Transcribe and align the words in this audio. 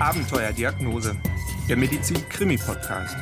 Abenteuerdiagnose, 0.00 1.14
der 1.68 1.76
Medizin-Krimi-Podcast. 1.76 3.16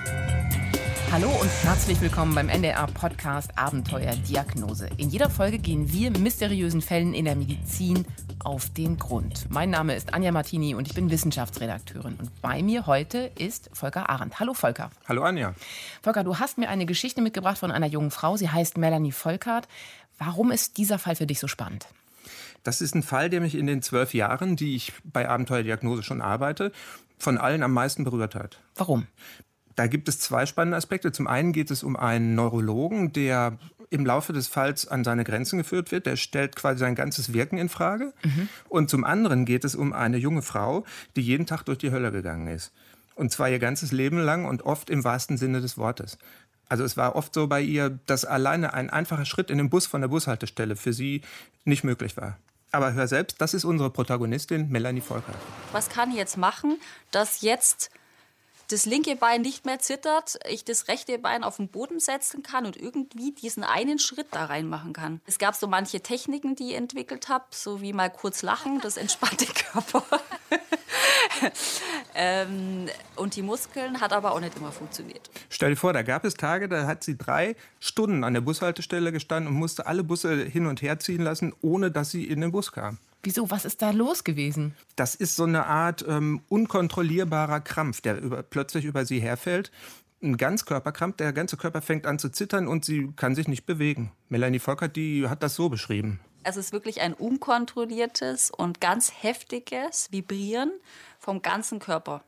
Hallo 1.10 1.28
und 1.28 1.50
herzlich 1.64 2.00
willkommen 2.00 2.36
beim 2.36 2.48
NDR-Podcast 2.48 3.58
Abenteuerdiagnose. 3.58 4.88
In 4.96 5.08
jeder 5.10 5.28
Folge 5.28 5.58
gehen 5.58 5.92
wir 5.92 6.12
mysteriösen 6.12 6.80
Fällen 6.80 7.14
in 7.14 7.24
der 7.24 7.34
Medizin 7.34 8.06
auf 8.44 8.70
den 8.70 8.96
Grund. 8.96 9.50
Mein 9.50 9.70
Name 9.70 9.96
ist 9.96 10.14
Anja 10.14 10.30
Martini 10.30 10.76
und 10.76 10.86
ich 10.86 10.94
bin 10.94 11.10
Wissenschaftsredakteurin. 11.10 12.14
Und 12.14 12.40
bei 12.42 12.62
mir 12.62 12.86
heute 12.86 13.32
ist 13.36 13.70
Volker 13.72 14.08
Arendt. 14.08 14.38
Hallo 14.38 14.54
Volker. 14.54 14.90
Hallo 15.08 15.24
Anja. 15.24 15.54
Volker, 16.00 16.22
du 16.22 16.38
hast 16.38 16.58
mir 16.58 16.68
eine 16.68 16.86
Geschichte 16.86 17.22
mitgebracht 17.22 17.58
von 17.58 17.72
einer 17.72 17.88
jungen 17.88 18.12
Frau. 18.12 18.36
Sie 18.36 18.50
heißt 18.50 18.78
Melanie 18.78 19.10
Volkart. 19.10 19.66
Warum 20.18 20.52
ist 20.52 20.76
dieser 20.76 21.00
Fall 21.00 21.16
für 21.16 21.26
dich 21.26 21.40
so 21.40 21.48
spannend? 21.48 21.88
Das 22.62 22.80
ist 22.80 22.94
ein 22.94 23.02
Fall, 23.02 23.30
der 23.30 23.40
mich 23.40 23.54
in 23.54 23.66
den 23.66 23.82
zwölf 23.82 24.14
Jahren, 24.14 24.56
die 24.56 24.74
ich 24.74 24.92
bei 25.04 25.28
Abenteuerdiagnose 25.28 26.02
schon 26.02 26.20
arbeite, 26.20 26.72
von 27.18 27.38
allen 27.38 27.62
am 27.62 27.72
meisten 27.72 28.04
berührt 28.04 28.34
hat. 28.34 28.60
Warum? 28.74 29.06
Da 29.74 29.86
gibt 29.86 30.08
es 30.08 30.18
zwei 30.18 30.44
spannende 30.46 30.76
Aspekte. 30.76 31.12
Zum 31.12 31.26
einen 31.26 31.52
geht 31.52 31.70
es 31.70 31.82
um 31.82 31.96
einen 31.96 32.34
Neurologen, 32.34 33.12
der 33.12 33.58
im 33.90 34.04
Laufe 34.04 34.32
des 34.32 34.48
Falls 34.48 34.88
an 34.88 35.04
seine 35.04 35.24
Grenzen 35.24 35.58
geführt 35.58 35.92
wird. 35.92 36.06
Der 36.06 36.16
stellt 36.16 36.56
quasi 36.56 36.80
sein 36.80 36.94
ganzes 36.94 37.32
Wirken 37.32 37.58
in 37.58 37.68
Frage. 37.68 38.12
Mhm. 38.24 38.48
Und 38.68 38.90
zum 38.90 39.04
anderen 39.04 39.44
geht 39.44 39.64
es 39.64 39.74
um 39.74 39.92
eine 39.92 40.16
junge 40.16 40.42
Frau, 40.42 40.84
die 41.16 41.22
jeden 41.22 41.46
Tag 41.46 41.62
durch 41.64 41.78
die 41.78 41.90
Hölle 41.90 42.12
gegangen 42.12 42.48
ist. 42.48 42.72
Und 43.14 43.32
zwar 43.32 43.50
ihr 43.50 43.58
ganzes 43.58 43.92
Leben 43.92 44.18
lang 44.18 44.44
und 44.44 44.62
oft 44.62 44.90
im 44.90 45.04
wahrsten 45.04 45.36
Sinne 45.36 45.60
des 45.60 45.78
Wortes. 45.78 46.18
Also 46.68 46.84
es 46.84 46.96
war 46.96 47.16
oft 47.16 47.32
so 47.34 47.46
bei 47.46 47.60
ihr, 47.60 47.98
dass 48.06 48.24
alleine 48.24 48.74
ein 48.74 48.90
einfacher 48.90 49.24
Schritt 49.24 49.50
in 49.50 49.58
den 49.58 49.70
Bus 49.70 49.86
von 49.86 50.00
der 50.00 50.08
Bushaltestelle 50.08 50.76
für 50.76 50.92
sie 50.92 51.22
nicht 51.64 51.84
möglich 51.84 52.16
war. 52.16 52.36
Aber 52.70 52.92
hör 52.92 53.08
selbst, 53.08 53.40
das 53.40 53.54
ist 53.54 53.64
unsere 53.64 53.90
Protagonistin 53.90 54.68
Melanie 54.68 55.00
Volker. 55.00 55.32
Was 55.72 55.88
kann 55.88 56.10
ich 56.10 56.16
jetzt 56.16 56.36
machen, 56.36 56.78
dass 57.10 57.40
jetzt 57.40 57.90
das 58.68 58.84
linke 58.84 59.16
Bein 59.16 59.40
nicht 59.40 59.64
mehr 59.64 59.78
zittert, 59.78 60.38
ich 60.48 60.64
das 60.64 60.88
rechte 60.88 61.18
Bein 61.18 61.42
auf 61.42 61.56
den 61.56 61.68
Boden 61.68 62.00
setzen 62.00 62.42
kann 62.42 62.66
und 62.66 62.76
irgendwie 62.76 63.32
diesen 63.32 63.64
einen 63.64 63.98
Schritt 63.98 64.28
da 64.30 64.44
reinmachen 64.44 64.92
kann. 64.92 65.20
Es 65.26 65.38
gab 65.38 65.54
so 65.54 65.66
manche 65.66 66.00
Techniken, 66.00 66.54
die 66.54 66.70
ich 66.70 66.74
entwickelt 66.76 67.28
habe, 67.28 67.46
so 67.50 67.80
wie 67.80 67.92
mal 67.92 68.10
kurz 68.10 68.42
lachen, 68.42 68.80
das 68.80 68.96
entspannt 68.96 69.40
den 69.40 69.54
Körper. 69.54 70.04
ähm, 72.14 72.88
und 73.16 73.36
die 73.36 73.42
Muskeln 73.42 74.00
hat 74.00 74.12
aber 74.12 74.32
auch 74.32 74.40
nicht 74.40 74.56
immer 74.56 74.72
funktioniert. 74.72 75.30
Stell 75.48 75.70
dir 75.70 75.76
vor, 75.76 75.92
da 75.92 76.02
gab 76.02 76.24
es 76.24 76.34
Tage, 76.34 76.68
da 76.68 76.86
hat 76.86 77.02
sie 77.02 77.16
drei 77.16 77.56
Stunden 77.80 78.22
an 78.22 78.34
der 78.34 78.42
Bushaltestelle 78.42 79.12
gestanden 79.12 79.52
und 79.52 79.58
musste 79.58 79.86
alle 79.86 80.04
Busse 80.04 80.44
hin 80.44 80.66
und 80.66 80.82
her 80.82 80.98
ziehen 80.98 81.22
lassen, 81.22 81.54
ohne 81.62 81.90
dass 81.90 82.10
sie 82.10 82.24
in 82.24 82.42
den 82.42 82.52
Bus 82.52 82.72
kam. 82.72 82.98
Wieso? 83.22 83.50
Was 83.50 83.64
ist 83.64 83.82
da 83.82 83.90
los 83.90 84.24
gewesen? 84.24 84.74
Das 84.96 85.14
ist 85.14 85.36
so 85.36 85.44
eine 85.44 85.66
Art 85.66 86.04
ähm, 86.08 86.42
unkontrollierbarer 86.48 87.60
Krampf, 87.60 88.00
der 88.00 88.20
über, 88.20 88.42
plötzlich 88.42 88.84
über 88.84 89.04
sie 89.04 89.20
herfällt. 89.20 89.72
Ein 90.22 90.36
Ganzkörperkrampf, 90.36 91.16
der 91.16 91.32
ganze 91.32 91.56
Körper 91.56 91.82
fängt 91.82 92.06
an 92.06 92.18
zu 92.18 92.28
zittern 92.28 92.68
und 92.68 92.84
sie 92.84 93.12
kann 93.16 93.34
sich 93.34 93.48
nicht 93.48 93.66
bewegen. 93.66 94.12
Melanie 94.28 94.58
Volkert, 94.58 94.96
die 94.96 95.28
hat 95.28 95.42
das 95.42 95.54
so 95.54 95.68
beschrieben. 95.68 96.20
Es 96.44 96.56
ist 96.56 96.72
wirklich 96.72 97.00
ein 97.00 97.14
unkontrolliertes 97.14 98.50
und 98.50 98.80
ganz 98.80 99.12
heftiges 99.20 100.10
Vibrieren 100.10 100.72
vom 101.18 101.42
ganzen 101.42 101.78
Körper. 101.78 102.22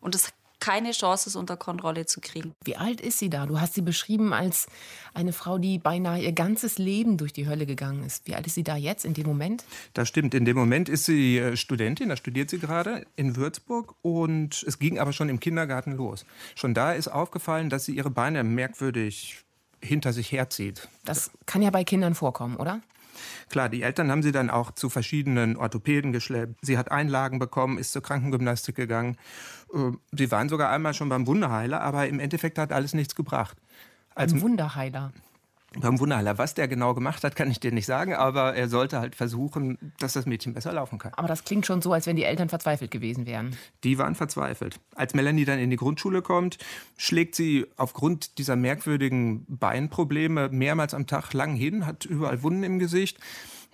Und 0.00 0.14
das 0.14 0.32
keine 0.62 0.92
Chance, 0.92 1.28
es 1.28 1.34
unter 1.34 1.56
Kontrolle 1.56 2.06
zu 2.06 2.20
kriegen. 2.20 2.54
Wie 2.62 2.76
alt 2.76 3.00
ist 3.00 3.18
sie 3.18 3.28
da? 3.28 3.46
Du 3.46 3.60
hast 3.60 3.74
sie 3.74 3.82
beschrieben 3.82 4.32
als 4.32 4.68
eine 5.12 5.32
Frau, 5.32 5.58
die 5.58 5.80
beinahe 5.80 6.22
ihr 6.22 6.30
ganzes 6.30 6.78
Leben 6.78 7.16
durch 7.16 7.32
die 7.32 7.48
Hölle 7.48 7.66
gegangen 7.66 8.04
ist. 8.04 8.28
Wie 8.28 8.36
alt 8.36 8.46
ist 8.46 8.54
sie 8.54 8.62
da 8.62 8.76
jetzt 8.76 9.04
in 9.04 9.12
dem 9.12 9.26
Moment? 9.26 9.64
Das 9.92 10.06
stimmt. 10.06 10.34
In 10.34 10.44
dem 10.44 10.56
Moment 10.56 10.88
ist 10.88 11.04
sie 11.04 11.38
äh, 11.38 11.56
Studentin, 11.56 12.10
da 12.10 12.16
studiert 12.16 12.48
sie 12.48 12.60
gerade 12.60 13.04
in 13.16 13.34
Würzburg 13.34 13.96
und 14.02 14.62
es 14.62 14.78
ging 14.78 15.00
aber 15.00 15.12
schon 15.12 15.28
im 15.28 15.40
Kindergarten 15.40 15.96
los. 15.96 16.24
Schon 16.54 16.74
da 16.74 16.92
ist 16.92 17.08
aufgefallen, 17.08 17.68
dass 17.68 17.84
sie 17.84 17.96
ihre 17.96 18.10
Beine 18.10 18.44
merkwürdig 18.44 19.42
hinter 19.82 20.12
sich 20.12 20.30
herzieht. 20.30 20.88
Das 21.04 21.32
kann 21.44 21.62
ja 21.62 21.70
bei 21.70 21.82
Kindern 21.82 22.14
vorkommen, 22.14 22.54
oder? 22.54 22.82
Klar, 23.48 23.68
die 23.68 23.82
Eltern 23.82 24.10
haben 24.10 24.22
sie 24.22 24.32
dann 24.32 24.50
auch 24.50 24.72
zu 24.72 24.88
verschiedenen 24.88 25.56
Orthopäden 25.56 26.12
geschleppt. 26.12 26.58
Sie 26.62 26.78
hat 26.78 26.90
Einlagen 26.90 27.38
bekommen, 27.38 27.78
ist 27.78 27.92
zur 27.92 28.02
Krankengymnastik 28.02 28.74
gegangen. 28.76 29.16
Äh, 29.72 29.92
sie 30.12 30.30
waren 30.30 30.48
sogar 30.48 30.70
einmal 30.70 30.94
schon 30.94 31.08
beim 31.08 31.26
Wunderheiler, 31.26 31.80
aber 31.80 32.08
im 32.08 32.20
Endeffekt 32.20 32.58
hat 32.58 32.72
alles 32.72 32.94
nichts 32.94 33.14
gebracht. 33.14 33.56
Als 34.14 34.40
Wunderheiler? 34.40 35.12
beim 35.80 35.98
Wunderheiler. 35.98 36.38
Was 36.38 36.54
der 36.54 36.68
genau 36.68 36.94
gemacht 36.94 37.24
hat, 37.24 37.36
kann 37.36 37.50
ich 37.50 37.60
dir 37.60 37.72
nicht 37.72 37.86
sagen, 37.86 38.14
aber 38.14 38.54
er 38.54 38.68
sollte 38.68 38.98
halt 38.98 39.14
versuchen, 39.14 39.78
dass 39.98 40.12
das 40.12 40.26
Mädchen 40.26 40.54
besser 40.54 40.72
laufen 40.72 40.98
kann. 40.98 41.12
Aber 41.16 41.28
das 41.28 41.44
klingt 41.44 41.66
schon 41.66 41.82
so, 41.82 41.92
als 41.92 42.06
wenn 42.06 42.16
die 42.16 42.24
Eltern 42.24 42.48
verzweifelt 42.48 42.90
gewesen 42.90 43.26
wären. 43.26 43.56
Die 43.84 43.98
waren 43.98 44.14
verzweifelt. 44.14 44.78
Als 44.94 45.14
Melanie 45.14 45.44
dann 45.44 45.58
in 45.58 45.70
die 45.70 45.76
Grundschule 45.76 46.22
kommt, 46.22 46.58
schlägt 46.96 47.34
sie 47.34 47.66
aufgrund 47.76 48.38
dieser 48.38 48.56
merkwürdigen 48.56 49.46
Beinprobleme 49.48 50.48
mehrmals 50.50 50.94
am 50.94 51.06
Tag 51.06 51.32
lang 51.32 51.54
hin, 51.54 51.86
hat 51.86 52.04
überall 52.04 52.42
Wunden 52.42 52.62
im 52.64 52.78
Gesicht. 52.78 53.18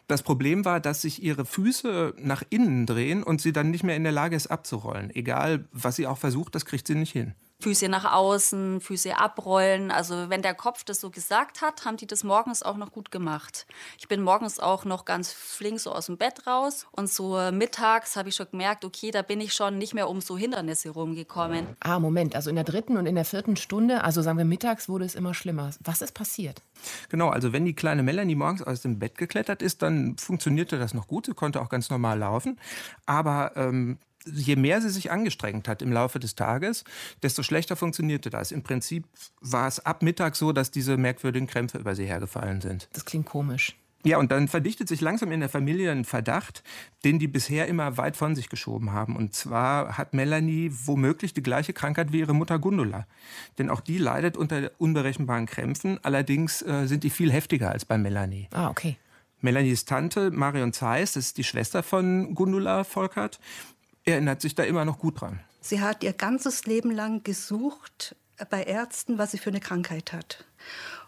Das 0.09 0.23
Problem 0.23 0.65
war, 0.65 0.81
dass 0.81 1.03
sich 1.03 1.23
ihre 1.23 1.45
Füße 1.45 2.15
nach 2.19 2.43
innen 2.49 2.87
drehen 2.87 3.23
und 3.23 3.43
sie 3.43 3.53
dann 3.53 3.71
nicht 3.71 3.85
mehr 3.85 3.95
in 3.95 4.05
der 4.05 4.13
Lage 4.13 4.37
ist 4.37 4.47
abzurollen. 4.47 5.15
Egal, 5.15 5.69
was 5.71 5.97
sie 5.97 6.07
auch 6.07 6.17
versucht, 6.17 6.55
das 6.55 6.65
kriegt 6.65 6.87
sie 6.87 6.95
nicht 6.95 7.13
hin. 7.13 7.35
Füße 7.61 7.89
nach 7.89 8.13
außen, 8.13 8.81
Füße 8.81 9.19
abrollen. 9.19 9.91
Also 9.91 10.31
wenn 10.31 10.43
der 10.43 10.55
Kopf 10.55 10.85
das 10.85 11.01
so 11.01 11.11
gesagt 11.11 11.61
hat, 11.61 11.85
haben 11.85 11.97
die 11.97 12.07
das 12.07 12.23
morgens 12.23 12.63
auch 12.63 12.77
noch 12.77 12.93
gut 12.93 13.11
gemacht. 13.11 13.67
Ich 13.99 14.07
bin 14.07 14.23
morgens 14.23 14.61
auch 14.61 14.85
noch 14.85 15.05
ganz 15.05 15.33
flink 15.33 15.81
so 15.81 15.93
aus 15.93 16.07
dem 16.07 16.19
Bett 16.19 16.47
raus 16.47 16.87
und 16.93 17.11
so 17.11 17.37
mittags 17.51 18.15
habe 18.15 18.29
ich 18.29 18.37
schon 18.37 18.47
gemerkt, 18.51 18.85
okay, 18.85 19.11
da 19.11 19.23
bin 19.23 19.41
ich 19.41 19.55
schon 19.55 19.77
nicht 19.77 19.93
mehr 19.93 20.09
um 20.09 20.21
so 20.21 20.39
Hindernisse 20.39 20.91
rumgekommen. 20.91 21.67
Ah, 21.81 21.99
Moment, 21.99 22.37
also 22.37 22.49
in 22.49 22.57
der 22.57 22.65
dritten 22.65 22.97
und 22.97 23.07
in 23.07 23.17
der 23.17 23.25
vierten 23.25 23.57
Stunde, 23.57 24.05
also 24.05 24.23
sagen 24.23 24.39
wir 24.39 24.45
mittags, 24.45 24.89
wurde 24.89 25.05
es 25.05 25.17
immer 25.17 25.35
schlimmer. 25.35 25.71
Was 25.83 26.01
ist 26.01 26.13
passiert? 26.13 26.63
Genau, 27.09 27.29
also 27.29 27.53
wenn 27.53 27.65
die 27.65 27.75
kleine 27.75 28.05
Melanie 28.05 28.37
morgens 28.37 28.63
aus 28.63 28.83
dem 28.83 29.01
Bett 29.01 29.19
geklettert 29.19 29.63
ist, 29.63 29.83
dann 29.83 30.17
funktionierte 30.17 30.79
das 30.79 30.95
noch 30.95 31.09
gut. 31.09 31.27
Sie 31.27 31.35
konnte 31.35 31.61
auch 31.61 31.69
ganz 31.69 31.91
normal 31.91 32.21
laufen. 32.21 32.59
Aber 33.07 33.53
ähm, 33.57 33.99
je 34.35 34.57
mehr 34.57 34.81
sie 34.81 34.91
sich 34.91 35.11
angestrengt 35.11 35.69
hat 35.69 35.83
im 35.83 35.93
Laufe 35.93 36.19
des 36.19 36.35
Tages, 36.35 36.85
desto 37.23 37.43
schlechter 37.43 37.77
funktionierte 37.77 38.31
das. 38.31 38.53
Im 38.53 38.63
Prinzip 38.63 39.05
war 39.41 39.69
es 39.69 39.85
ab 39.85 40.03
Mittag 40.03 40.37
so, 40.37 40.53
dass 40.53 40.71
diese 40.71 40.97
merkwürdigen 40.97 41.47
Krämpfe 41.47 41.79
über 41.79 41.95
sie 41.95 42.07
hergefallen 42.07 42.61
sind. 42.61 42.89
Das 42.93 43.05
klingt 43.05 43.27
komisch. 43.27 43.77
Ja, 44.05 44.19
und 44.19 44.31
dann 44.31 44.47
verdichtet 44.47 44.87
sich 44.87 45.01
langsam 45.01 45.33
in 45.33 45.41
der 45.41 45.49
Familie 45.49 45.91
ein 45.91 46.05
Verdacht, 46.05 46.63
den 47.05 47.19
die 47.19 47.27
bisher 47.27 47.67
immer 47.67 47.97
weit 47.97 48.17
von 48.17 48.37
sich 48.37 48.49
geschoben 48.49 48.93
haben. 48.93 49.17
Und 49.17 49.35
zwar 49.35 49.99
hat 49.99 50.15
Melanie 50.15 50.71
womöglich 50.85 51.35
die 51.35 51.43
gleiche 51.43 51.73
Krankheit 51.73 52.13
wie 52.13 52.21
ihre 52.21 52.35
Mutter 52.35 52.61
Gundula. 52.61 53.07
Denn 53.59 53.69
auch 53.69 53.81
die 53.81 53.99
leidet 53.99 54.37
unter 54.37 54.71
unberechenbaren 54.79 55.47
Krämpfen. 55.47 55.99
Allerdings 56.05 56.63
äh, 56.63 56.87
sind 56.87 57.03
die 57.03 57.11
viel 57.11 57.33
heftiger 57.33 57.73
als 57.73 57.85
bei 57.85 57.99
Melanie. 57.99 58.49
Ah, 58.53 58.71
okay. 58.71 58.97
Melanies 59.41 59.85
Tante 59.85 60.31
Marion 60.31 60.73
Zeiss, 60.73 61.13
das 61.13 61.27
ist 61.27 61.39
die 61.39 61.45
Schwester 61.45 61.83
von 61.83 62.35
Gundula 62.35 62.85
Volkert, 62.85 63.39
erinnert 64.09 64.41
sich 64.41 64.55
da 64.55 64.65
immer 64.65 64.85
noch 64.85 64.99
gut 64.99 65.21
dran. 65.21 65.41
Sie 65.61 65.81
hat 65.81 66.03
ihr 66.03 66.13
ganzes 66.13 66.67
Leben 66.67 66.91
lang 66.91 67.23
gesucht 67.25 68.17
bei 68.51 68.63
Ärzten, 68.63 69.19
was 69.19 69.33
sie 69.33 69.39
für 69.39 69.51
eine 69.51 69.61
Krankheit 69.61 70.13
hat. 70.13 70.45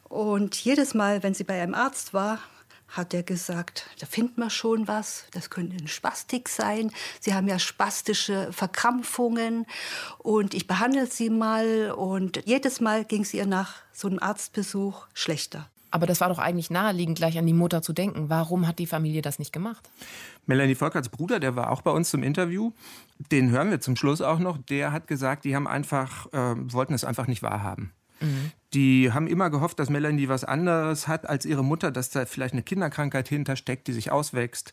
Und 0.05 0.56
jedes 0.56 0.94
Mal, 0.94 1.22
wenn 1.22 1.34
sie 1.34 1.44
bei 1.44 1.62
einem 1.62 1.75
Arzt 1.75 2.12
war, 2.12 2.41
hat 2.88 3.15
er 3.15 3.22
gesagt, 3.22 3.87
da 4.00 4.06
findet 4.06 4.37
man 4.37 4.50
schon 4.50 4.88
was, 4.88 5.25
das 5.31 5.49
könnte 5.49 5.77
eine 5.77 5.88
Spastik 5.88 6.49
sein. 6.49 6.91
Sie 7.21 7.34
haben 7.34 7.47
ja 7.47 7.59
spastische 7.59 8.53
Verkrampfungen 8.53 9.67
und 10.19 10.55
ich 10.55 10.67
behandle 10.67 11.06
sie 11.06 11.31
mal. 11.31 11.93
Und 11.93 12.43
jedes 12.47 12.81
Mal 12.81 13.05
ging 13.05 13.22
es 13.22 13.32
ihr 13.32 13.47
nach 13.47 13.77
so 13.93 14.09
einem 14.09 14.19
Arztbesuch 14.19 15.06
schlechter. 15.15 15.71
Aber 15.91 16.06
das 16.06 16.21
war 16.21 16.28
doch 16.28 16.39
eigentlich 16.39 16.71
naheliegend, 16.71 17.19
gleich 17.19 17.39
an 17.39 17.47
die 17.47 17.53
Mutter 17.53 17.83
zu 17.83 17.93
denken. 17.93 18.28
Warum 18.28 18.67
hat 18.67 18.78
die 18.78 18.87
Familie 18.87 19.23
das 19.23 19.39
nicht 19.39 19.53
gemacht? 19.53 19.91
Melanie 20.47 20.75
Volkerts 20.75 21.09
Bruder, 21.09 21.41
der 21.41 21.56
war 21.56 21.71
auch 21.71 21.83
bei 21.83 21.91
uns 21.91 22.11
zum 22.11 22.23
Interview. 22.23 22.73
Den 23.31 23.50
hören 23.50 23.70
wir 23.70 23.81
zum 23.81 23.97
Schluss 23.97 24.20
auch 24.20 24.38
noch. 24.38 24.59
Der 24.59 24.93
hat 24.93 25.06
gesagt, 25.06 25.44
die 25.44 25.55
haben 25.55 25.67
einfach, 25.67 26.26
äh, 26.32 26.55
wollten 26.73 26.94
es 26.94 27.05
einfach 27.05 27.26
nicht 27.26 27.43
wahrhaben. 27.43 27.93
Mhm. 28.20 28.53
Die 28.75 29.12
haben 29.12 29.26
immer 29.26 29.50
gehofft, 29.50 29.79
dass 29.79 29.91
Melanie 29.91 30.29
was 30.29 30.44
anderes 30.44 31.09
hat 31.09 31.29
als 31.29 31.44
ihre 31.44 31.64
Mutter, 31.64 31.91
dass 31.91 32.11
da 32.11 32.26
vielleicht 32.26 32.53
eine 32.53 32.62
Kinderkrankheit 32.62 33.29
hintersteckt, 33.29 33.88
die 33.88 33.93
sich 33.93 34.12
auswächst. 34.12 34.73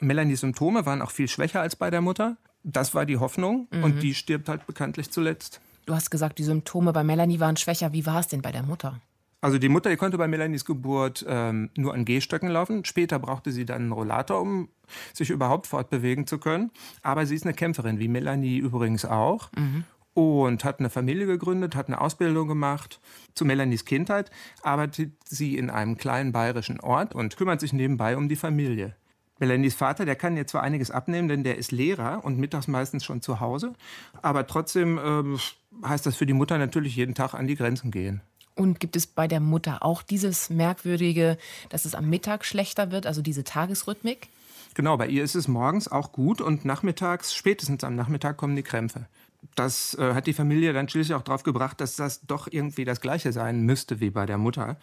Melanies 0.00 0.40
Symptome 0.40 0.84
waren 0.84 1.00
auch 1.00 1.10
viel 1.10 1.28
schwächer 1.28 1.60
als 1.60 1.76
bei 1.76 1.90
der 1.90 2.00
Mutter. 2.00 2.36
Das 2.62 2.94
war 2.94 3.06
die 3.06 3.16
Hoffnung 3.16 3.68
mhm. 3.70 3.84
und 3.84 4.02
die 4.02 4.14
stirbt 4.14 4.48
halt 4.48 4.66
bekanntlich 4.66 5.10
zuletzt. 5.10 5.60
Du 5.86 5.94
hast 5.94 6.10
gesagt, 6.10 6.38
die 6.38 6.44
Symptome 6.44 6.92
bei 6.92 7.02
Melanie 7.02 7.40
waren 7.40 7.56
schwächer. 7.56 7.92
Wie 7.94 8.04
war 8.04 8.20
es 8.20 8.28
denn 8.28 8.42
bei 8.42 8.52
der 8.52 8.62
Mutter? 8.62 9.00
Also 9.40 9.58
die 9.58 9.68
Mutter 9.68 9.90
die 9.90 9.96
konnte 9.96 10.18
bei 10.18 10.26
Melanies 10.26 10.64
Geburt 10.64 11.24
ähm, 11.28 11.70
nur 11.76 11.94
an 11.94 12.04
Gehstöcken 12.04 12.48
laufen. 12.48 12.84
Später 12.84 13.18
brauchte 13.18 13.52
sie 13.52 13.64
dann 13.64 13.82
einen 13.82 13.92
Rollator, 13.92 14.40
um 14.40 14.68
sich 15.12 15.30
überhaupt 15.30 15.66
fortbewegen 15.66 16.26
zu 16.26 16.38
können. 16.38 16.70
Aber 17.02 17.24
sie 17.24 17.36
ist 17.36 17.44
eine 17.44 17.54
Kämpferin, 17.54 18.00
wie 18.00 18.08
Melanie 18.08 18.58
übrigens 18.58 19.04
auch. 19.04 19.50
Mhm. 19.56 19.84
Und 20.14 20.64
hat 20.64 20.80
eine 20.80 20.90
Familie 20.90 21.26
gegründet, 21.26 21.76
hat 21.76 21.86
eine 21.86 22.00
Ausbildung 22.00 22.48
gemacht. 22.48 23.00
Zu 23.34 23.44
Melanies 23.44 23.84
Kindheit 23.84 24.32
arbeitet 24.62 25.12
sie 25.24 25.56
in 25.56 25.70
einem 25.70 25.96
kleinen 25.96 26.32
bayerischen 26.32 26.80
Ort 26.80 27.14
und 27.14 27.36
kümmert 27.36 27.60
sich 27.60 27.72
nebenbei 27.72 28.16
um 28.16 28.28
die 28.28 28.34
Familie. 28.34 28.96
Melanies 29.38 29.76
Vater, 29.76 30.04
der 30.04 30.16
kann 30.16 30.36
ihr 30.36 30.48
zwar 30.48 30.62
einiges 30.64 30.90
abnehmen, 30.90 31.28
denn 31.28 31.44
der 31.44 31.58
ist 31.58 31.70
Lehrer 31.70 32.24
und 32.24 32.38
mittags 32.38 32.66
meistens 32.66 33.04
schon 33.04 33.22
zu 33.22 33.38
Hause. 33.38 33.74
Aber 34.20 34.48
trotzdem 34.48 34.98
äh, 34.98 35.86
heißt 35.86 36.06
das 36.06 36.16
für 36.16 36.26
die 36.26 36.32
Mutter 36.32 36.58
natürlich 36.58 36.96
jeden 36.96 37.14
Tag 37.14 37.34
an 37.34 37.46
die 37.46 37.54
Grenzen 37.54 37.92
gehen. 37.92 38.20
Und 38.58 38.80
gibt 38.80 38.96
es 38.96 39.06
bei 39.06 39.28
der 39.28 39.38
Mutter 39.38 39.84
auch 39.84 40.02
dieses 40.02 40.50
Merkwürdige, 40.50 41.38
dass 41.68 41.84
es 41.84 41.94
am 41.94 42.10
Mittag 42.10 42.44
schlechter 42.44 42.90
wird, 42.90 43.06
also 43.06 43.22
diese 43.22 43.44
Tagesrhythmik? 43.44 44.28
Genau, 44.74 44.96
bei 44.96 45.06
ihr 45.06 45.22
ist 45.22 45.36
es 45.36 45.46
morgens 45.46 45.86
auch 45.86 46.10
gut 46.10 46.40
und 46.40 46.64
nachmittags, 46.64 47.32
spätestens 47.32 47.84
am 47.84 47.94
Nachmittag 47.94 48.36
kommen 48.36 48.56
die 48.56 48.64
Krämpfe. 48.64 49.06
Das 49.54 49.94
äh, 49.94 50.12
hat 50.12 50.26
die 50.26 50.32
Familie 50.32 50.72
dann 50.72 50.88
schließlich 50.88 51.14
auch 51.14 51.22
darauf 51.22 51.44
gebracht, 51.44 51.80
dass 51.80 51.94
das 51.94 52.22
doch 52.22 52.48
irgendwie 52.50 52.84
das 52.84 53.00
Gleiche 53.00 53.32
sein 53.32 53.60
müsste 53.60 54.00
wie 54.00 54.10
bei 54.10 54.26
der 54.26 54.38
Mutter, 54.38 54.76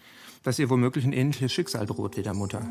dass 0.43 0.57
ihr 0.57 0.69
womöglich 0.69 1.03
ein 1.03 1.11
ähnliches 1.11 1.51
Schicksal 1.51 1.85
droht 1.85 2.15
wie 2.15 2.23
der 2.23 2.33
Mutter. 2.33 2.61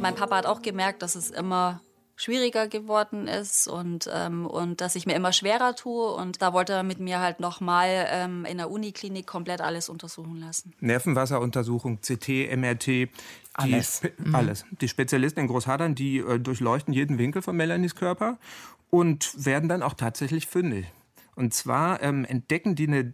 Mein 0.00 0.14
Papa 0.14 0.38
hat 0.38 0.46
auch 0.46 0.62
gemerkt, 0.62 1.02
dass 1.02 1.16
es 1.16 1.28
immer 1.28 1.82
schwieriger 2.16 2.68
geworden 2.68 3.26
ist 3.26 3.66
und, 3.66 4.08
ähm, 4.12 4.46
und 4.46 4.80
dass 4.80 4.94
ich 4.94 5.06
mir 5.06 5.14
immer 5.14 5.32
schwerer 5.32 5.74
tue. 5.74 6.12
Und 6.12 6.42
da 6.42 6.52
wollte 6.52 6.72
er 6.72 6.82
mit 6.82 7.00
mir 7.00 7.20
halt 7.20 7.40
nochmal 7.40 8.06
ähm, 8.08 8.44
in 8.44 8.58
der 8.58 8.70
Uniklinik 8.70 9.26
komplett 9.26 9.60
alles 9.60 9.88
untersuchen 9.88 10.36
lassen. 10.36 10.72
Nervenwasseruntersuchung, 10.80 12.00
CT, 12.00 12.56
MRT. 12.56 12.86
Die, 12.86 13.10
alles. 13.54 14.02
Mhm. 14.18 14.34
Alles. 14.34 14.64
Die 14.80 14.88
Spezialisten 14.88 15.40
in 15.40 15.48
Großhadern, 15.48 15.94
die 15.94 16.18
äh, 16.18 16.38
durchleuchten 16.38 16.94
jeden 16.94 17.18
Winkel 17.18 17.42
von 17.42 17.56
Melanies 17.56 17.94
Körper 17.94 18.38
und 18.90 19.32
werden 19.44 19.68
dann 19.68 19.82
auch 19.82 19.94
tatsächlich 19.94 20.46
fündig. 20.46 20.86
Und 21.34 21.52
zwar 21.52 22.00
ähm, 22.02 22.24
entdecken 22.24 22.76
die 22.76 22.86
eine 22.86 23.12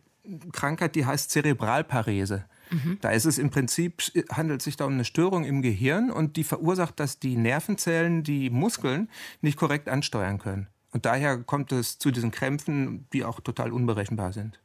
Krankheit, 0.52 0.94
die 0.94 1.06
heißt 1.06 1.30
Zerebralparese. 1.30 2.44
Mhm. 2.70 2.98
Da 3.00 3.10
ist 3.10 3.24
es 3.24 3.38
im 3.38 3.50
Prinzip, 3.50 4.02
handelt 4.30 4.62
sich 4.62 4.76
da 4.76 4.84
um 4.84 4.92
eine 4.92 5.04
Störung 5.04 5.44
im 5.44 5.62
Gehirn 5.62 6.10
und 6.10 6.36
die 6.36 6.44
verursacht, 6.44 7.00
dass 7.00 7.18
die 7.18 7.36
Nervenzellen 7.36 8.22
die 8.22 8.50
Muskeln 8.50 9.08
nicht 9.40 9.58
korrekt 9.58 9.88
ansteuern 9.88 10.38
können. 10.38 10.68
Und 10.92 11.06
daher 11.06 11.38
kommt 11.38 11.72
es 11.72 11.98
zu 11.98 12.10
diesen 12.10 12.30
Krämpfen, 12.30 13.06
die 13.12 13.24
auch 13.24 13.40
total 13.40 13.72
unberechenbar 13.72 14.32
sind. 14.32 14.60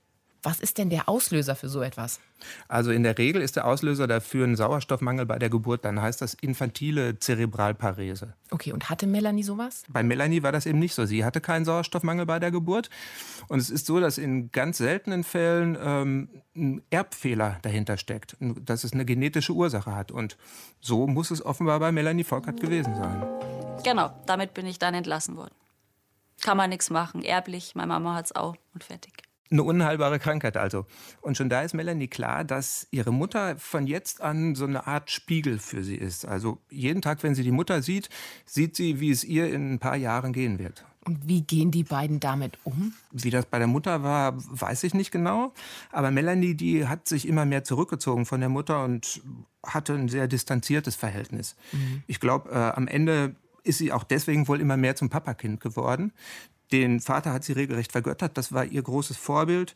Was 0.46 0.60
ist 0.60 0.78
denn 0.78 0.92
der 0.92 1.10
Auslöser 1.10 1.56
für 1.56 1.70
so 1.70 1.82
etwas? 1.82 2.20
Also 2.68 2.92
in 2.92 3.02
der 3.02 3.18
Regel 3.18 3.42
ist 3.42 3.56
der 3.56 3.66
Auslöser 3.66 4.06
dafür 4.06 4.46
ein 4.46 4.56
Sauerstoffmangel 4.56 5.26
bei 5.26 5.40
der 5.40 5.50
Geburt. 5.50 5.84
Dann 5.84 6.00
heißt 6.00 6.22
das 6.22 6.36
infantile 6.36 7.18
Zerebralparese. 7.18 8.36
Okay, 8.52 8.72
und 8.72 8.92
hatte 8.92 9.08
Melanie 9.08 9.42
sowas? 9.42 9.86
Bei 9.90 10.04
Melanie 10.04 10.44
war 10.44 10.52
das 10.52 10.68
eben 10.68 10.78
nicht 10.78 10.94
so. 10.94 11.08
Sie 11.08 11.26
hatte 11.26 11.42
keinen 11.42 11.66
Sauerstoffmangel 11.66 12.28
bei 12.28 12.38
der 12.38 12.52
Geburt. 12.52 12.92
Und 13.48 13.58
es 13.58 13.72
ist 13.72 13.88
so, 13.88 14.00
dass 14.00 14.20
in 14.20 14.52
ganz 14.52 14.78
seltenen 14.78 15.24
Fällen 15.24 15.76
ähm, 15.82 16.30
ein 16.56 16.84
Erbfehler 16.92 17.58
dahinter 17.64 17.98
steckt, 17.98 18.38
dass 18.40 18.84
es 18.84 18.94
eine 18.94 19.04
genetische 19.04 19.54
Ursache 19.54 19.96
hat. 19.96 20.12
Und 20.12 20.38
so 20.80 21.08
muss 21.08 21.32
es 21.32 21.44
offenbar 21.44 21.80
bei 21.80 21.92
Melanie 21.92 22.24
Volkert 22.24 22.62
gewesen 22.62 22.96
sein. 22.96 23.26
Genau, 23.84 24.12
damit 24.28 24.54
bin 24.54 24.68
ich 24.68 24.78
dann 24.78 24.94
entlassen 24.94 25.38
worden. 25.38 25.56
Kann 26.42 26.58
man 26.58 26.70
nichts 26.70 26.92
machen, 26.92 27.24
erblich, 27.24 27.74
meine 27.74 27.88
Mama 27.88 28.14
hat 28.14 28.26
es 28.26 28.36
auch 28.36 28.56
und 28.76 28.84
fertig. 28.84 29.24
Eine 29.52 29.64
unheilbare 29.64 30.18
Krankheit 30.18 30.58
also. 30.58 30.86
Und 31.22 31.38
schon 31.38 31.50
da 31.50 31.62
ist 31.62 31.74
Melanie 31.74 32.08
klar, 32.08 32.44
dass 32.44 32.88
ihre 32.90 33.14
Mutter 33.14 33.58
von 33.58 33.86
jetzt 33.86 34.22
an 34.22 34.56
so 34.56 34.66
eine 34.66 34.88
Art 34.88 35.12
Spiegel 35.12 35.60
für 35.60 35.84
sie 35.84 35.96
ist. 35.96 36.26
Also 36.26 36.58
jeden 36.72 37.02
Tag, 37.02 37.22
wenn 37.22 37.36
sie 37.36 37.44
die 37.44 37.52
Mutter 37.52 37.84
sieht, 37.84 38.10
sieht 38.46 38.76
sie, 38.76 39.00
wie 39.00 39.12
es 39.12 39.24
ihr 39.24 39.54
in 39.54 39.74
ein 39.74 39.80
paar 39.80 39.98
Jahren 39.98 40.34
gehen 40.34 40.58
wird. 40.58 40.84
Und 41.06 41.28
wie 41.28 41.44
gehen 41.44 41.70
die 41.70 41.84
beiden 41.84 42.20
damit 42.20 42.58
um? 42.64 42.94
Wie 43.12 43.30
das 43.30 43.46
bei 43.46 43.60
der 43.60 43.68
Mutter 43.68 44.02
war, 44.02 44.34
weiß 44.36 44.84
ich 44.84 44.96
nicht 44.96 45.12
genau. 45.12 45.54
Aber 45.92 46.10
Melanie, 46.10 46.56
die 46.56 46.88
hat 46.88 47.08
sich 47.08 47.28
immer 47.28 47.46
mehr 47.46 47.64
zurückgezogen 47.64 48.26
von 48.26 48.40
der 48.40 48.50
Mutter 48.50 48.84
und 48.84 49.22
hatte 49.64 49.94
ein 49.94 50.10
sehr 50.10 50.28
distanziertes 50.28 50.96
Verhältnis. 50.96 51.56
Mhm. 51.72 52.04
Ich 52.08 52.20
glaube, 52.20 52.50
äh, 52.50 52.56
am 52.56 52.88
Ende 52.88 53.36
ist 53.66 53.80
sie 53.80 53.92
auch 53.92 54.04
deswegen 54.04 54.48
wohl 54.48 54.62
immer 54.62 54.78
mehr 54.78 54.96
zum 54.96 55.10
Papakind 55.10 55.60
geworden. 55.60 56.14
Den 56.72 57.00
Vater 57.00 57.34
hat 57.34 57.44
sie 57.44 57.54
regelrecht 57.54 57.92
vergöttert. 57.92 58.38
Das 58.38 58.52
war 58.52 58.66
ihr 58.66 58.82
großes 58.82 59.18
Vorbild. 59.18 59.76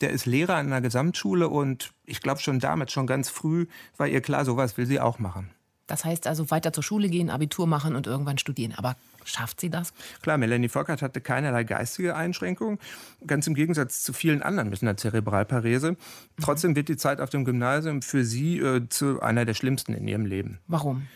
Der 0.00 0.10
ist 0.10 0.26
Lehrer 0.26 0.56
an 0.56 0.66
einer 0.66 0.80
Gesamtschule 0.80 1.48
und 1.48 1.92
ich 2.04 2.20
glaube 2.20 2.40
schon 2.40 2.60
damit, 2.60 2.90
schon 2.90 3.06
ganz 3.06 3.30
früh, 3.30 3.66
war 3.96 4.06
ihr 4.06 4.20
klar, 4.20 4.44
sowas 4.44 4.76
will 4.76 4.86
sie 4.86 5.00
auch 5.00 5.18
machen. 5.18 5.50
Das 5.86 6.04
heißt 6.04 6.26
also 6.26 6.50
weiter 6.50 6.72
zur 6.72 6.82
Schule 6.82 7.08
gehen, 7.08 7.30
Abitur 7.30 7.66
machen 7.66 7.94
und 7.94 8.06
irgendwann 8.06 8.38
studieren. 8.38 8.74
Aber 8.76 8.96
schafft 9.24 9.60
sie 9.60 9.70
das? 9.70 9.94
Klar, 10.20 10.36
Melanie 10.36 10.68
Volkert 10.68 11.00
hatte 11.00 11.20
keinerlei 11.20 11.64
geistige 11.64 12.16
Einschränkungen, 12.16 12.78
ganz 13.26 13.46
im 13.46 13.54
Gegensatz 13.54 14.02
zu 14.02 14.12
vielen 14.12 14.42
anderen 14.42 14.68
mit 14.68 14.82
einer 14.82 14.96
Zerebralparese. 14.96 15.96
Trotzdem 16.42 16.74
wird 16.74 16.88
die 16.88 16.96
Zeit 16.96 17.20
auf 17.20 17.30
dem 17.30 17.44
Gymnasium 17.44 18.02
für 18.02 18.24
sie 18.24 18.58
äh, 18.58 18.88
zu 18.88 19.20
einer 19.22 19.44
der 19.44 19.54
schlimmsten 19.54 19.94
in 19.94 20.08
ihrem 20.08 20.26
Leben. 20.26 20.58
Warum? 20.66 21.06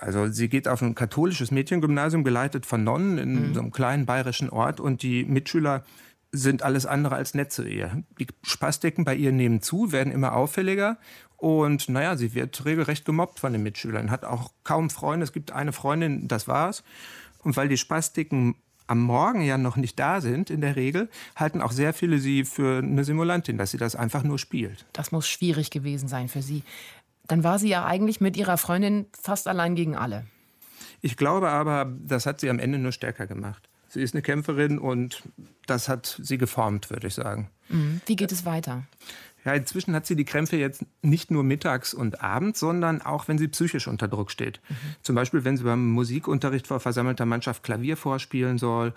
Also 0.00 0.28
sie 0.28 0.48
geht 0.48 0.68
auf 0.68 0.82
ein 0.82 0.94
katholisches 0.94 1.50
Mädchengymnasium, 1.50 2.24
geleitet 2.24 2.66
von 2.66 2.84
Nonnen 2.84 3.18
in 3.18 3.48
mhm. 3.48 3.54
so 3.54 3.60
einem 3.60 3.70
kleinen 3.70 4.06
bayerischen 4.06 4.50
Ort 4.50 4.80
und 4.80 5.02
die 5.02 5.24
Mitschüler 5.24 5.84
sind 6.30 6.62
alles 6.62 6.84
andere 6.84 7.14
als 7.14 7.34
nett 7.34 7.52
zu 7.52 7.62
ihr. 7.62 8.02
Die 8.18 8.26
Spastiken 8.42 9.04
bei 9.04 9.14
ihr 9.14 9.32
nehmen 9.32 9.62
zu, 9.62 9.92
werden 9.92 10.12
immer 10.12 10.34
auffälliger 10.34 10.98
und 11.36 11.88
naja, 11.88 12.16
sie 12.16 12.34
wird 12.34 12.64
regelrecht 12.64 13.04
gemobbt 13.04 13.40
von 13.40 13.52
den 13.52 13.62
Mitschülern, 13.62 14.10
hat 14.10 14.24
auch 14.24 14.52
kaum 14.64 14.90
Freunde. 14.90 15.24
Es 15.24 15.32
gibt 15.32 15.52
eine 15.52 15.72
Freundin, 15.72 16.28
das 16.28 16.48
war's. 16.48 16.82
Und 17.42 17.56
weil 17.56 17.68
die 17.68 17.76
Spastiken 17.76 18.56
am 18.88 19.00
Morgen 19.02 19.42
ja 19.42 19.58
noch 19.58 19.76
nicht 19.76 19.98
da 19.98 20.20
sind, 20.20 20.50
in 20.50 20.62
der 20.62 20.74
Regel, 20.74 21.08
halten 21.36 21.60
auch 21.60 21.72
sehr 21.72 21.92
viele 21.92 22.18
sie 22.18 22.44
für 22.44 22.78
eine 22.78 23.04
Simulantin, 23.04 23.58
dass 23.58 23.70
sie 23.70 23.76
das 23.76 23.94
einfach 23.94 24.24
nur 24.24 24.38
spielt. 24.38 24.86
Das 24.92 25.12
muss 25.12 25.28
schwierig 25.28 25.70
gewesen 25.70 26.08
sein 26.08 26.28
für 26.28 26.42
sie. 26.42 26.62
Dann 27.28 27.44
war 27.44 27.58
sie 27.58 27.68
ja 27.68 27.84
eigentlich 27.84 28.20
mit 28.20 28.36
ihrer 28.36 28.58
Freundin 28.58 29.06
fast 29.18 29.46
allein 29.46 29.74
gegen 29.74 29.96
alle. 29.96 30.26
Ich 31.00 31.16
glaube 31.16 31.50
aber, 31.50 31.92
das 32.00 32.26
hat 32.26 32.40
sie 32.40 32.50
am 32.50 32.58
Ende 32.58 32.78
nur 32.78 32.92
stärker 32.92 33.26
gemacht. 33.26 33.68
Sie 33.88 34.02
ist 34.02 34.14
eine 34.14 34.22
Kämpferin 34.22 34.78
und 34.78 35.22
das 35.66 35.88
hat 35.88 36.18
sie 36.22 36.38
geformt, 36.38 36.90
würde 36.90 37.06
ich 37.06 37.14
sagen. 37.14 37.50
Mhm. 37.68 38.00
Wie 38.06 38.16
geht 38.16 38.32
es 38.32 38.44
weiter? 38.44 38.82
Ja, 39.44 39.54
inzwischen 39.54 39.94
hat 39.94 40.04
sie 40.04 40.16
die 40.16 40.24
Krämpfe 40.24 40.56
jetzt 40.56 40.84
nicht 41.00 41.30
nur 41.30 41.42
mittags 41.44 41.94
und 41.94 42.22
abends, 42.22 42.60
sondern 42.60 43.00
auch, 43.00 43.28
wenn 43.28 43.38
sie 43.38 43.48
psychisch 43.48 43.86
unter 43.86 44.08
Druck 44.08 44.30
steht. 44.30 44.60
Mhm. 44.68 44.74
Zum 45.02 45.14
Beispiel, 45.14 45.44
wenn 45.44 45.56
sie 45.56 45.64
beim 45.64 45.90
Musikunterricht 45.90 46.66
vor 46.66 46.80
versammelter 46.80 47.24
Mannschaft 47.24 47.62
Klavier 47.62 47.96
vorspielen 47.96 48.58
soll. 48.58 48.92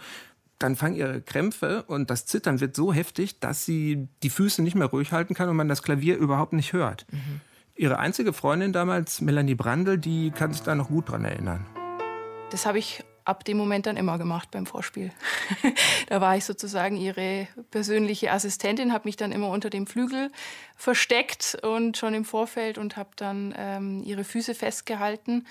Dann 0.60 0.75
fangen 0.75 0.95
ihre 0.95 1.22
Krämpfe 1.22 1.83
und 1.83 2.10
das 2.10 2.25
Zittern 2.25 2.60
wird 2.60 2.75
so 2.75 2.94
heftig, 2.94 3.39
dass 3.39 3.66
sie 3.66 4.07
die 4.24 4.30
Füße 4.30 4.62
nicht 4.62 4.75
mehr 4.75 4.88
ruhig 4.88 5.12
halten 5.12 5.33
kann 5.33 5.50
und 5.50 5.56
man 5.56 5.69
das 5.69 5.83
Klavier 5.83 6.18
überhaupt 6.18 6.54
nicht 6.54 6.74
hört. 6.74 7.06
Mhm. 7.12 7.42
Ihre 7.81 7.98
einzige 7.98 8.31
Freundin 8.31 8.74
damals, 8.74 9.22
Melanie 9.22 9.56
Brandl, 9.56 9.98
die 9.98 10.30
kann 10.30 10.54
sich 10.54 10.62
da 10.62 10.75
noch 10.75 10.89
gut 10.89 11.10
dran 11.10 11.25
erinnern. 11.25 11.66
Das 12.51 12.68
habe 12.68 12.78
ich 12.78 13.04
ab 13.25 13.44
dem 13.44 13.57
Moment 13.57 13.88
dann 13.88 13.98
immer 13.98 14.19
gemacht 14.19 14.51
beim 14.51 14.68
Vorspiel. 14.68 15.11
da 16.07 16.21
war 16.21 16.38
ich 16.38 16.45
sozusagen 16.45 16.95
ihre 16.95 17.47
persönliche 17.71 18.31
Assistentin, 18.31 18.94
habe 18.94 19.07
mich 19.07 19.16
dann 19.16 19.31
immer 19.31 19.47
unter 19.47 19.71
dem 19.71 19.88
Flügel 19.88 20.31
versteckt 20.76 21.57
und 21.64 21.97
schon 21.97 22.14
im 22.14 22.23
Vorfeld 22.23 22.78
und 22.78 22.97
habe 22.97 23.09
dann 23.16 23.52
ähm, 23.57 24.04
ihre 24.04 24.26
Füße 24.26 24.54
festgehalten, 24.54 25.47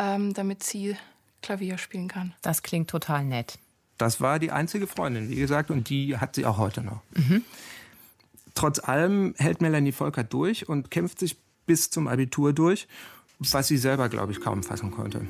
ähm, 0.00 0.34
damit 0.34 0.64
sie 0.64 0.96
Klavier 1.40 1.78
spielen 1.78 2.08
kann. 2.08 2.34
Das 2.42 2.64
klingt 2.64 2.90
total 2.90 3.24
nett. 3.24 3.60
Das 3.96 4.20
war 4.20 4.40
die 4.40 4.50
einzige 4.50 4.88
Freundin, 4.88 5.30
wie 5.30 5.36
gesagt, 5.36 5.70
und 5.70 5.88
die 5.88 6.16
hat 6.16 6.34
sie 6.34 6.46
auch 6.46 6.58
heute 6.58 6.82
noch. 6.82 7.02
Mhm. 7.14 7.44
Trotz 8.56 8.80
allem 8.80 9.36
hält 9.38 9.60
Melanie 9.60 9.92
Volkert 9.92 10.32
durch 10.32 10.68
und 10.68 10.90
kämpft 10.90 11.20
sich 11.20 11.36
bis 11.66 11.90
zum 11.90 12.08
Abitur 12.08 12.52
durch, 12.52 12.88
was 13.38 13.68
sie 13.68 13.78
selber, 13.78 14.08
glaube 14.08 14.32
ich, 14.32 14.40
kaum 14.40 14.62
fassen 14.62 14.90
konnte. 14.90 15.26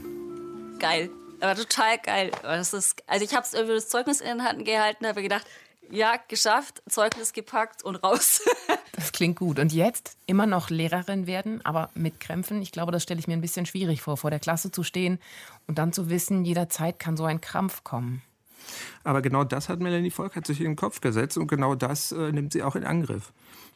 Geil. 0.79 1.11
Aber 1.41 1.55
total 1.55 1.99
geil. 1.99 2.31
Das 2.43 2.73
ist, 2.73 3.03
also 3.07 3.25
ich 3.25 3.35
habe 3.35 3.47
das 3.51 3.89
Zeugnis 3.89 4.21
in 4.21 4.39
den 4.39 4.47
Händen 4.47 4.65
gehalten, 4.65 5.07
habe 5.07 5.23
gedacht, 5.23 5.47
ja, 5.91 6.15
geschafft, 6.29 6.83
Zeugnis 6.89 7.33
gepackt 7.33 7.83
und 7.83 7.97
raus. 7.97 8.43
das 8.93 9.13
klingt 9.13 9.39
gut. 9.39 9.59
Und 9.59 9.73
jetzt 9.73 10.17
immer 10.27 10.47
noch 10.47 10.71
Lehrerin 10.71 11.27
werden, 11.27 11.65
aber 11.65 11.91
mit 11.95 12.21
Krämpfen. 12.21 12.63
Ich 12.63 12.73
glaube, 12.73 12.93
das 12.93 13.03
stelle 13.03 13.19
ich 13.19 13.27
mir 13.27 13.33
ein 13.35 13.41
bisschen 13.41 13.67
schwierig 13.67 14.03
vor, 14.03 14.17
vor 14.17 14.31
der 14.31 14.39
Klasse 14.39 14.71
zu 14.71 14.85
stehen 14.85 15.19
und 15.67 15.79
dann 15.79 15.93
zu 15.93 16.09
wissen, 16.09 16.45
jederzeit 16.45 16.99
kann 16.99 17.17
so 17.17 17.25
ein 17.25 17.41
Krampf 17.41 17.83
kommen. 17.83 18.23
Aber 19.03 19.21
genau 19.21 19.43
das 19.43 19.69
hat 19.69 19.81
Melanie 19.81 20.11
Volk 20.11 20.35
sich 20.47 20.61
in 20.61 20.67
den 20.67 20.77
Kopf 20.77 21.01
gesetzt 21.01 21.37
und 21.39 21.49
genau 21.49 21.75
das 21.75 22.13
äh, 22.13 22.31
nimmt 22.31 22.53
sie 22.53 22.63
auch 22.63 22.77
in 22.77 22.85
Angriff. 22.85 23.33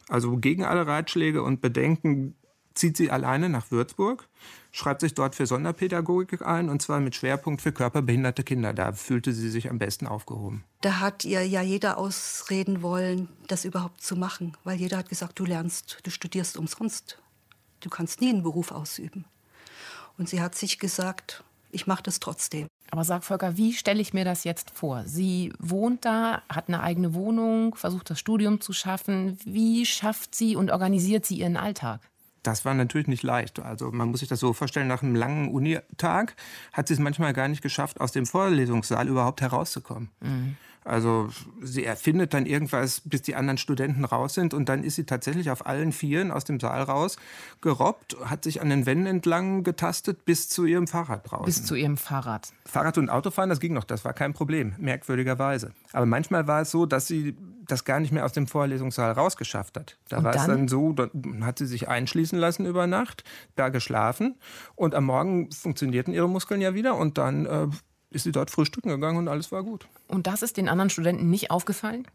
Also 0.07 0.37
gegen 0.37 0.63
alle 0.63 0.87
Ratschläge 0.87 1.43
und 1.43 1.61
Bedenken 1.61 2.35
zieht 2.75 2.97
sie 2.97 3.09
alleine 3.09 3.49
nach 3.49 3.71
Würzburg, 3.71 4.27
schreibt 4.71 5.01
sich 5.01 5.13
dort 5.13 5.35
für 5.35 5.45
Sonderpädagogik 5.45 6.41
ein 6.41 6.69
und 6.69 6.81
zwar 6.81 6.99
mit 6.99 7.15
Schwerpunkt 7.15 7.61
für 7.61 7.71
körperbehinderte 7.71 8.43
Kinder. 8.43 8.73
Da 8.73 8.93
fühlte 8.93 9.33
sie 9.33 9.49
sich 9.49 9.69
am 9.69 9.79
besten 9.79 10.05
aufgehoben. 10.05 10.63
Da 10.81 10.99
hat 10.99 11.25
ihr 11.25 11.45
ja 11.47 11.61
jeder 11.61 11.97
ausreden 11.97 12.81
wollen, 12.81 13.29
das 13.47 13.65
überhaupt 13.65 14.01
zu 14.01 14.15
machen, 14.15 14.55
weil 14.63 14.77
jeder 14.77 14.97
hat 14.97 15.09
gesagt, 15.09 15.39
du 15.39 15.45
lernst, 15.45 15.99
du 16.03 16.11
studierst 16.11 16.57
umsonst. 16.57 17.17
Du 17.79 17.89
kannst 17.89 18.21
nie 18.21 18.29
einen 18.29 18.43
Beruf 18.43 18.71
ausüben. 18.71 19.25
Und 20.17 20.29
sie 20.29 20.41
hat 20.41 20.55
sich 20.55 20.79
gesagt, 20.79 21.43
ich 21.71 21.87
mache 21.87 22.03
das 22.03 22.19
trotzdem. 22.19 22.67
Aber 22.91 23.03
sag 23.03 23.23
Volker, 23.23 23.57
wie 23.57 23.73
stelle 23.73 24.01
ich 24.01 24.13
mir 24.13 24.25
das 24.25 24.43
jetzt 24.43 24.71
vor? 24.71 25.03
Sie 25.05 25.51
wohnt 25.59 26.05
da, 26.05 26.43
hat 26.49 26.67
eine 26.67 26.81
eigene 26.81 27.13
Wohnung, 27.13 27.75
versucht 27.75 28.09
das 28.09 28.19
Studium 28.19 28.61
zu 28.61 28.73
schaffen. 28.73 29.37
Wie 29.43 29.85
schafft 29.85 30.35
sie 30.35 30.55
und 30.55 30.71
organisiert 30.71 31.25
sie 31.25 31.39
ihren 31.39 31.57
Alltag? 31.57 31.99
Das 32.45 32.63
war 32.63 32.75
natürlich 32.75 33.07
nicht 33.07 33.23
leicht. 33.23 33.59
Also 33.59 33.91
man 33.91 34.09
muss 34.09 34.19
sich 34.19 34.29
das 34.29 34.39
so 34.39 34.53
vorstellen, 34.53 34.87
nach 34.87 35.01
einem 35.01 35.15
langen 35.15 35.49
Unitag 35.49 36.35
hat 36.73 36.87
sie 36.87 36.93
es 36.93 36.99
manchmal 36.99 37.33
gar 37.33 37.47
nicht 37.47 37.63
geschafft, 37.63 37.99
aus 37.99 38.11
dem 38.11 38.27
Vorlesungssaal 38.27 39.07
überhaupt 39.07 39.41
herauszukommen. 39.41 40.09
Mhm. 40.21 40.55
Also 40.85 41.29
sie 41.63 41.83
erfindet 41.83 42.35
dann 42.35 42.45
irgendwas, 42.45 43.01
bis 43.01 43.23
die 43.23 43.33
anderen 43.33 43.57
Studenten 43.57 44.05
raus 44.05 44.35
sind 44.35 44.53
und 44.53 44.69
dann 44.69 44.83
ist 44.83 44.95
sie 44.95 45.05
tatsächlich 45.05 45.49
auf 45.49 45.65
allen 45.65 45.91
Vieren 45.91 46.29
aus 46.29 46.43
dem 46.43 46.59
Saal 46.59 46.83
raus 46.83 47.17
gerobbt, 47.59 48.15
hat 48.23 48.43
sich 48.43 48.61
an 48.61 48.69
den 48.69 48.85
Wänden 48.85 49.07
entlang 49.07 49.63
getastet 49.63 50.25
bis 50.25 50.47
zu 50.47 50.63
ihrem 50.65 50.85
Fahrrad 50.85 51.29
draußen. 51.29 51.45
Bis 51.45 51.65
zu 51.65 51.73
ihrem 51.73 51.97
Fahrrad. 51.97 52.53
Fahrrad 52.67 52.99
und 52.99 53.09
Autofahren, 53.09 53.49
das 53.49 53.59
ging 53.59 53.73
noch, 53.73 53.83
das 53.83 54.05
war 54.05 54.13
kein 54.13 54.33
Problem, 54.33 54.75
merkwürdigerweise. 54.77 55.73
Aber 55.91 56.05
manchmal 56.05 56.45
war 56.45 56.61
es 56.61 56.69
so, 56.69 56.85
dass 56.85 57.07
sie 57.07 57.35
das 57.65 57.83
gar 57.83 57.99
nicht 57.99 58.11
mehr 58.11 58.23
aus 58.23 58.33
dem 58.33 58.45
Vorlesungssaal 58.45 59.13
rausgeschafft 59.13 59.77
hat. 59.77 59.97
Da 60.09 60.19
und 60.19 60.23
war 60.23 60.33
dann? 60.33 60.41
es 60.41 60.47
dann 60.47 60.67
so, 60.67 60.93
dann 60.93 61.43
hat 61.43 61.57
sie 61.57 61.65
sich 61.65 61.87
einschließen 61.87 62.37
lassen 62.37 62.67
über 62.67 62.85
Nacht, 62.85 63.23
da 63.55 63.69
geschlafen 63.69 64.35
und 64.75 64.93
am 64.93 65.05
Morgen 65.05 65.51
funktionierten 65.51 66.13
ihre 66.13 66.29
Muskeln 66.29 66.61
ja 66.61 66.75
wieder 66.75 66.95
und 66.95 67.17
dann 67.17 67.47
äh, 67.47 67.67
ist 68.15 68.23
sie 68.23 68.31
dort 68.31 68.49
frühstücken 68.49 68.89
gegangen 68.89 69.17
und 69.17 69.27
alles 69.27 69.51
war 69.51 69.63
gut. 69.63 69.85
Und 70.07 70.25
das 70.25 70.41
ist 70.41 70.57
den 70.57 70.69
anderen 70.69 70.89
Studenten 70.89 71.29
nicht 71.29 71.51
aufgefallen? 71.51 72.07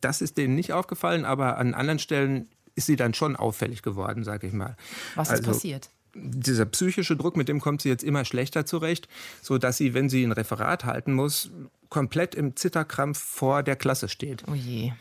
Das 0.00 0.20
ist 0.20 0.38
denen 0.38 0.54
nicht 0.54 0.72
aufgefallen, 0.72 1.24
aber 1.24 1.58
an 1.58 1.74
anderen 1.74 1.98
Stellen 1.98 2.48
ist 2.74 2.86
sie 2.86 2.96
dann 2.96 3.14
schon 3.14 3.34
auffällig 3.34 3.82
geworden, 3.82 4.22
sage 4.22 4.46
ich 4.46 4.52
mal. 4.52 4.76
Was 5.16 5.28
ist 5.28 5.38
also, 5.38 5.50
passiert? 5.50 5.90
Dieser 6.14 6.66
psychische 6.66 7.16
Druck, 7.16 7.36
mit 7.36 7.48
dem 7.48 7.60
kommt 7.60 7.82
sie 7.82 7.88
jetzt 7.88 8.04
immer 8.04 8.24
schlechter 8.24 8.66
zurecht, 8.66 9.08
so 9.42 9.58
dass 9.58 9.76
sie, 9.76 9.94
wenn 9.94 10.08
sie 10.08 10.22
ein 10.22 10.32
Referat 10.32 10.84
halten 10.84 11.12
muss, 11.12 11.50
komplett 11.88 12.34
im 12.34 12.54
Zitterkrampf 12.54 13.18
vor 13.18 13.62
der 13.62 13.76
Klasse 13.76 14.08
steht. 14.08 14.44
Oh 14.48 14.54
je. 14.54 14.92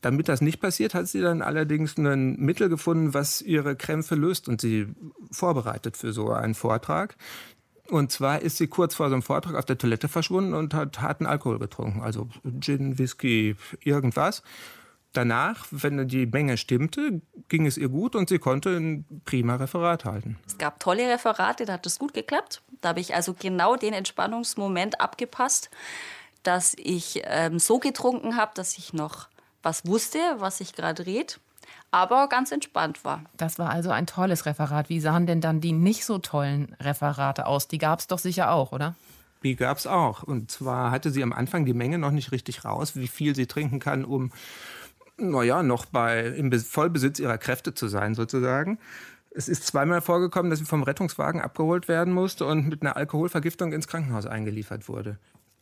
Damit 0.00 0.28
das 0.28 0.40
nicht 0.40 0.60
passiert, 0.60 0.94
hat 0.94 1.06
sie 1.06 1.20
dann 1.20 1.42
allerdings 1.42 1.96
ein 1.96 2.36
Mittel 2.36 2.68
gefunden, 2.68 3.14
was 3.14 3.40
ihre 3.40 3.76
Krämpfe 3.76 4.16
löst 4.16 4.48
und 4.48 4.60
sie 4.60 4.88
vorbereitet 5.30 5.96
für 5.96 6.12
so 6.12 6.30
einen 6.30 6.54
Vortrag. 6.54 7.16
Und 7.88 8.12
zwar 8.12 8.40
ist 8.40 8.58
sie 8.58 8.68
kurz 8.68 8.94
vor 8.94 9.08
so 9.08 9.14
einem 9.14 9.22
Vortrag 9.22 9.54
auf 9.54 9.64
der 9.64 9.78
Toilette 9.78 10.08
verschwunden 10.08 10.54
und 10.54 10.72
hat 10.74 11.00
harten 11.00 11.26
Alkohol 11.26 11.58
getrunken. 11.58 12.02
Also 12.02 12.28
Gin, 12.60 12.98
Whisky, 12.98 13.56
irgendwas. 13.80 14.42
Danach, 15.12 15.66
wenn 15.70 16.08
die 16.08 16.24
Menge 16.24 16.56
stimmte, 16.56 17.20
ging 17.48 17.66
es 17.66 17.76
ihr 17.76 17.90
gut 17.90 18.16
und 18.16 18.30
sie 18.30 18.38
konnte 18.38 18.70
ein 18.70 19.04
prima 19.26 19.56
Referat 19.56 20.06
halten. 20.06 20.38
Es 20.46 20.56
gab 20.56 20.80
tolle 20.80 21.06
Referate, 21.06 21.66
da 21.66 21.74
hat 21.74 21.84
es 21.84 21.98
gut 21.98 22.14
geklappt. 22.14 22.62
Da 22.80 22.90
habe 22.90 23.00
ich 23.00 23.14
also 23.14 23.34
genau 23.38 23.76
den 23.76 23.92
Entspannungsmoment 23.92 25.02
abgepasst, 25.02 25.68
dass 26.44 26.74
ich 26.78 27.20
ähm, 27.24 27.58
so 27.58 27.78
getrunken 27.78 28.36
habe, 28.36 28.52
dass 28.54 28.78
ich 28.78 28.94
noch 28.94 29.28
was 29.62 29.86
wusste, 29.86 30.18
was 30.38 30.58
sich 30.58 30.72
gerade 30.72 31.04
dreht 31.04 31.40
aber 31.92 32.26
ganz 32.28 32.50
entspannt 32.50 33.04
war. 33.04 33.22
Das 33.36 33.58
war 33.58 33.70
also 33.70 33.90
ein 33.90 34.06
tolles 34.06 34.46
Referat. 34.46 34.88
Wie 34.88 34.98
sahen 34.98 35.26
denn 35.26 35.40
dann 35.40 35.60
die 35.60 35.72
nicht 35.72 36.04
so 36.04 36.18
tollen 36.18 36.74
Referate 36.80 37.46
aus? 37.46 37.68
Die 37.68 37.78
gab 37.78 38.00
es 38.00 38.08
doch 38.08 38.18
sicher 38.18 38.50
auch, 38.50 38.72
oder? 38.72 38.96
Die 39.44 39.56
gab 39.56 39.76
es 39.76 39.86
auch. 39.86 40.22
Und 40.22 40.50
zwar 40.50 40.90
hatte 40.90 41.10
sie 41.10 41.22
am 41.22 41.32
Anfang 41.32 41.64
die 41.64 41.74
Menge 41.74 41.98
noch 41.98 42.10
nicht 42.10 42.32
richtig 42.32 42.64
raus, 42.64 42.96
wie 42.96 43.08
viel 43.08 43.34
sie 43.34 43.46
trinken 43.46 43.78
kann, 43.78 44.04
um, 44.04 44.32
naja, 45.18 45.62
noch 45.62 45.84
bei, 45.84 46.26
im 46.26 46.50
Vollbesitz 46.52 47.18
ihrer 47.18 47.38
Kräfte 47.38 47.74
zu 47.74 47.88
sein, 47.88 48.14
sozusagen. 48.14 48.78
Es 49.30 49.48
ist 49.48 49.66
zweimal 49.66 50.00
vorgekommen, 50.00 50.50
dass 50.50 50.60
sie 50.60 50.64
vom 50.64 50.82
Rettungswagen 50.82 51.40
abgeholt 51.40 51.88
werden 51.88 52.12
musste 52.14 52.46
und 52.46 52.68
mit 52.68 52.82
einer 52.82 52.96
Alkoholvergiftung 52.96 53.72
ins 53.72 53.88
Krankenhaus 53.88 54.26
eingeliefert 54.26 54.88
wurde. 54.88 55.18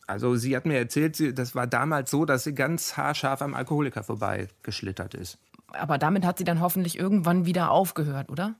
Also 0.07 0.35
sie 0.35 0.55
hat 0.55 0.65
mir 0.65 0.77
erzählt, 0.77 1.37
das 1.37 1.55
war 1.55 1.67
damals 1.67 2.11
so, 2.11 2.25
dass 2.25 2.43
sie 2.43 2.53
ganz 2.53 2.97
haarscharf 2.97 3.41
am 3.41 3.53
Alkoholiker 3.53 4.03
vorbeigeschlittert 4.03 5.13
ist. 5.13 5.37
Aber 5.73 5.97
damit 5.97 6.25
hat 6.25 6.37
sie 6.37 6.43
dann 6.43 6.61
hoffentlich 6.61 6.97
irgendwann 6.97 7.45
wieder 7.45 7.71
aufgehört, 7.71 8.29
oder? 8.29 8.55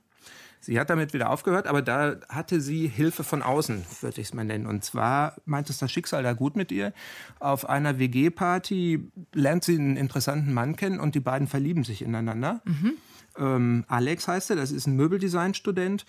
Sie 0.64 0.78
hat 0.78 0.90
damit 0.90 1.12
wieder 1.12 1.30
aufgehört, 1.30 1.66
aber 1.66 1.82
da 1.82 2.16
hatte 2.28 2.60
sie 2.60 2.86
Hilfe 2.86 3.24
von 3.24 3.42
außen, 3.42 3.84
würde 4.00 4.20
ich 4.20 4.28
es 4.28 4.34
mal 4.34 4.44
nennen. 4.44 4.66
Und 4.66 4.84
zwar 4.84 5.34
meint 5.44 5.68
es 5.68 5.78
das 5.78 5.90
Schicksal 5.90 6.22
da 6.22 6.34
gut 6.34 6.54
mit 6.54 6.70
ihr. 6.70 6.92
Auf 7.40 7.68
einer 7.68 7.98
WG-Party 7.98 9.10
lernt 9.32 9.64
sie 9.64 9.74
einen 9.74 9.96
interessanten 9.96 10.54
Mann 10.54 10.76
kennen 10.76 11.00
und 11.00 11.16
die 11.16 11.20
beiden 11.20 11.48
verlieben 11.48 11.82
sich 11.82 12.00
ineinander. 12.00 12.60
Mhm. 12.64 12.92
Ähm, 13.36 13.84
Alex 13.88 14.28
heißt 14.28 14.50
er, 14.50 14.56
das 14.56 14.70
ist 14.70 14.86
ein 14.86 14.94
Möbeldesign-Student. 14.94 16.06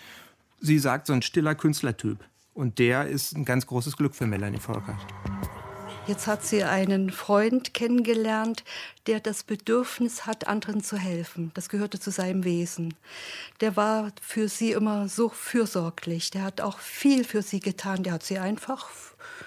Sie 0.60 0.78
sagt, 0.78 1.08
so 1.08 1.14
ein 1.14 1.24
stiller 1.24 1.56
Künstlertyp. 1.56 2.20
Und 2.54 2.78
der 2.78 3.08
ist 3.08 3.36
ein 3.36 3.46
ganz 3.46 3.66
großes 3.66 3.98
Glück 3.98 4.14
für 4.14 4.28
Melanie 4.28 4.60
Volkert. 4.60 5.04
Jetzt 6.06 6.28
hat 6.28 6.44
sie 6.44 6.64
einen 6.64 7.12
Freund 7.12 7.74
kennengelernt, 7.74 8.66
der 9.08 9.20
das 9.20 9.44
Bedürfnis 9.44 10.26
hat, 10.26 10.48
anderen 10.48 10.84
zu 10.84 10.98
helfen. 10.98 11.52
Das 11.54 11.70
gehörte 11.70 12.00
zu 12.00 12.12
seinem 12.12 12.44
Wesen. 12.44 12.94
Der 13.62 13.76
war 13.76 14.12
für 14.22 14.48
sie 14.48 14.72
immer 14.72 15.10
so 15.10 15.30
fürsorglich. 15.30 16.32
Der 16.32 16.44
hat 16.44 16.62
auch 16.62 16.80
viel 16.80 17.24
für 17.24 17.42
sie 17.42 17.60
getan. 17.60 18.04
Der 18.04 18.14
hat 18.14 18.24
sie 18.24 18.40
einfach 18.40 18.90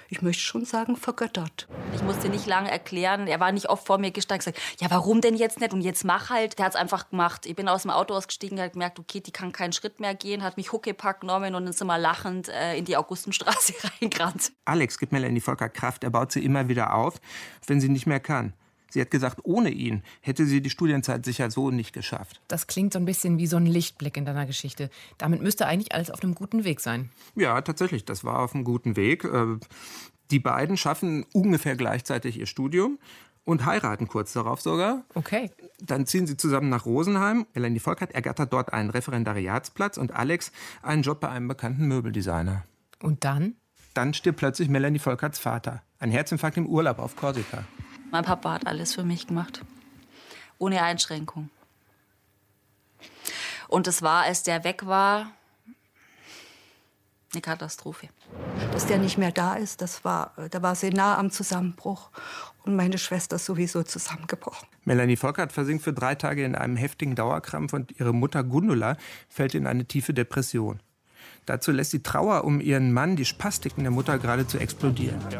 ich 0.08 0.22
möchte 0.22 0.42
schon 0.42 0.64
sagen, 0.64 0.96
vergöttert. 0.96 1.68
Ich 1.94 2.02
musste 2.02 2.28
nicht 2.28 2.46
lange 2.46 2.70
erklären. 2.70 3.26
Er 3.26 3.40
war 3.40 3.52
nicht 3.52 3.68
oft 3.68 3.86
vor 3.86 3.98
mir 3.98 4.10
gestanden 4.10 4.46
und 4.46 4.54
gesagt, 4.54 4.80
ja, 4.80 4.90
warum 4.90 5.20
denn 5.20 5.36
jetzt 5.36 5.60
nicht? 5.60 5.72
Und 5.72 5.80
jetzt 5.80 6.04
mach 6.04 6.30
halt. 6.30 6.58
Der 6.58 6.66
hat 6.66 6.74
es 6.74 6.80
einfach 6.80 7.10
gemacht. 7.10 7.46
Ich 7.46 7.56
bin 7.56 7.68
aus 7.68 7.82
dem 7.82 7.90
Auto 7.90 8.14
ausgestiegen, 8.14 8.60
hat 8.60 8.72
gemerkt, 8.72 8.98
okay, 8.98 9.20
die 9.20 9.32
kann 9.32 9.52
keinen 9.52 9.72
Schritt 9.72 10.00
mehr 10.00 10.14
gehen, 10.14 10.42
hat 10.42 10.56
mich 10.56 10.72
Huckepack 10.72 11.20
genommen 11.20 11.54
und 11.54 11.64
dann 11.64 11.72
sind 11.72 11.86
wir 11.86 11.98
lachend 11.98 12.48
äh, 12.48 12.76
in 12.76 12.84
die 12.84 12.96
Augustenstraße 12.96 13.74
reingerannt. 14.00 14.52
Alex 14.64 14.98
gibt 14.98 15.12
Melanie 15.12 15.40
Volker 15.40 15.68
Kraft. 15.68 16.04
Er 16.04 16.10
baut 16.10 16.32
sie 16.32 16.44
immer 16.44 16.68
wieder 16.68 16.94
auf, 16.94 17.20
wenn 17.66 17.80
sie 17.80 17.88
nicht 17.88 18.06
mehr 18.06 18.20
kann. 18.20 18.52
Sie 18.90 19.00
hat 19.00 19.10
gesagt, 19.10 19.40
ohne 19.44 19.70
ihn 19.70 20.02
hätte 20.20 20.46
sie 20.46 20.60
die 20.60 20.70
Studienzeit 20.70 21.24
sicher 21.24 21.50
so 21.50 21.70
nicht 21.70 21.92
geschafft. 21.92 22.40
Das 22.48 22.66
klingt 22.66 22.92
so 22.92 22.98
ein 22.98 23.04
bisschen 23.04 23.38
wie 23.38 23.46
so 23.46 23.56
ein 23.56 23.66
Lichtblick 23.66 24.16
in 24.16 24.24
deiner 24.24 24.46
Geschichte. 24.46 24.90
Damit 25.18 25.42
müsste 25.42 25.66
eigentlich 25.66 25.92
alles 25.92 26.10
auf 26.10 26.22
einem 26.22 26.34
guten 26.34 26.64
Weg 26.64 26.80
sein. 26.80 27.10
Ja, 27.34 27.60
tatsächlich, 27.60 28.04
das 28.04 28.24
war 28.24 28.40
auf 28.40 28.54
einem 28.54 28.64
guten 28.64 28.96
Weg. 28.96 29.24
Äh, 29.24 29.58
die 30.30 30.40
beiden 30.40 30.76
schaffen 30.76 31.24
ungefähr 31.32 31.76
gleichzeitig 31.76 32.38
ihr 32.38 32.46
Studium 32.46 32.98
und 33.44 33.64
heiraten 33.64 34.08
kurz 34.08 34.32
darauf 34.32 34.60
sogar. 34.60 35.04
Okay. 35.14 35.50
Dann 35.80 36.06
ziehen 36.06 36.26
sie 36.26 36.36
zusammen 36.36 36.68
nach 36.68 36.84
Rosenheim. 36.84 37.46
Melanie 37.54 37.78
Volkert 37.78 38.12
ergattert 38.12 38.52
dort 38.52 38.72
einen 38.72 38.90
Referendariatsplatz 38.90 39.96
und 39.96 40.12
Alex 40.12 40.52
einen 40.82 41.02
Job 41.02 41.20
bei 41.20 41.28
einem 41.28 41.48
bekannten 41.48 41.86
Möbeldesigner. 41.86 42.64
Und 43.00 43.24
dann? 43.24 43.54
Dann 43.94 44.12
stirbt 44.12 44.38
plötzlich 44.38 44.68
Melanie 44.68 44.98
Volkerts 44.98 45.38
Vater. 45.38 45.82
Ein 45.98 46.10
Herzinfarkt 46.10 46.56
im 46.56 46.66
Urlaub 46.66 46.98
auf 46.98 47.16
Korsika. 47.16 47.64
Mein 48.10 48.24
Papa 48.24 48.52
hat 48.52 48.66
alles 48.66 48.94
für 48.94 49.04
mich 49.04 49.26
gemacht. 49.26 49.62
Ohne 50.58 50.82
Einschränkung. 50.82 51.50
Und 53.68 53.86
es 53.86 54.02
war, 54.02 54.22
als 54.22 54.42
der 54.42 54.64
weg 54.64 54.86
war, 54.86 55.32
eine 57.32 57.42
Katastrophe. 57.42 58.08
Dass 58.72 58.86
der 58.86 58.98
nicht 58.98 59.18
mehr 59.18 59.32
da 59.32 59.54
ist, 59.54 59.82
das 59.82 60.04
war, 60.04 60.32
da 60.50 60.62
war 60.62 60.74
sie 60.74 60.90
nah 60.90 61.18
am 61.18 61.30
Zusammenbruch. 61.30 62.10
Und 62.64 62.76
meine 62.76 62.98
Schwester 62.98 63.36
ist 63.36 63.44
sowieso 63.44 63.82
zusammengebrochen. 63.82 64.66
Melanie 64.84 65.16
Volkert 65.16 65.52
versinkt 65.52 65.84
für 65.84 65.92
drei 65.92 66.14
Tage 66.14 66.44
in 66.44 66.54
einem 66.54 66.76
heftigen 66.76 67.14
Dauerkrampf 67.14 67.72
und 67.72 67.98
ihre 67.98 68.14
Mutter 68.14 68.42
Gundula 68.42 68.96
fällt 69.28 69.54
in 69.54 69.66
eine 69.66 69.84
tiefe 69.84 70.14
Depression. 70.14 70.80
Dazu 71.44 71.70
lässt 71.70 71.92
die 71.92 72.02
Trauer 72.02 72.44
um 72.44 72.60
ihren 72.60 72.92
Mann 72.92 73.16
die 73.16 73.24
Spastiken 73.24 73.84
der 73.84 73.92
Mutter 73.92 74.18
geradezu 74.18 74.58
explodieren. 74.58 75.20
Ja. 75.30 75.38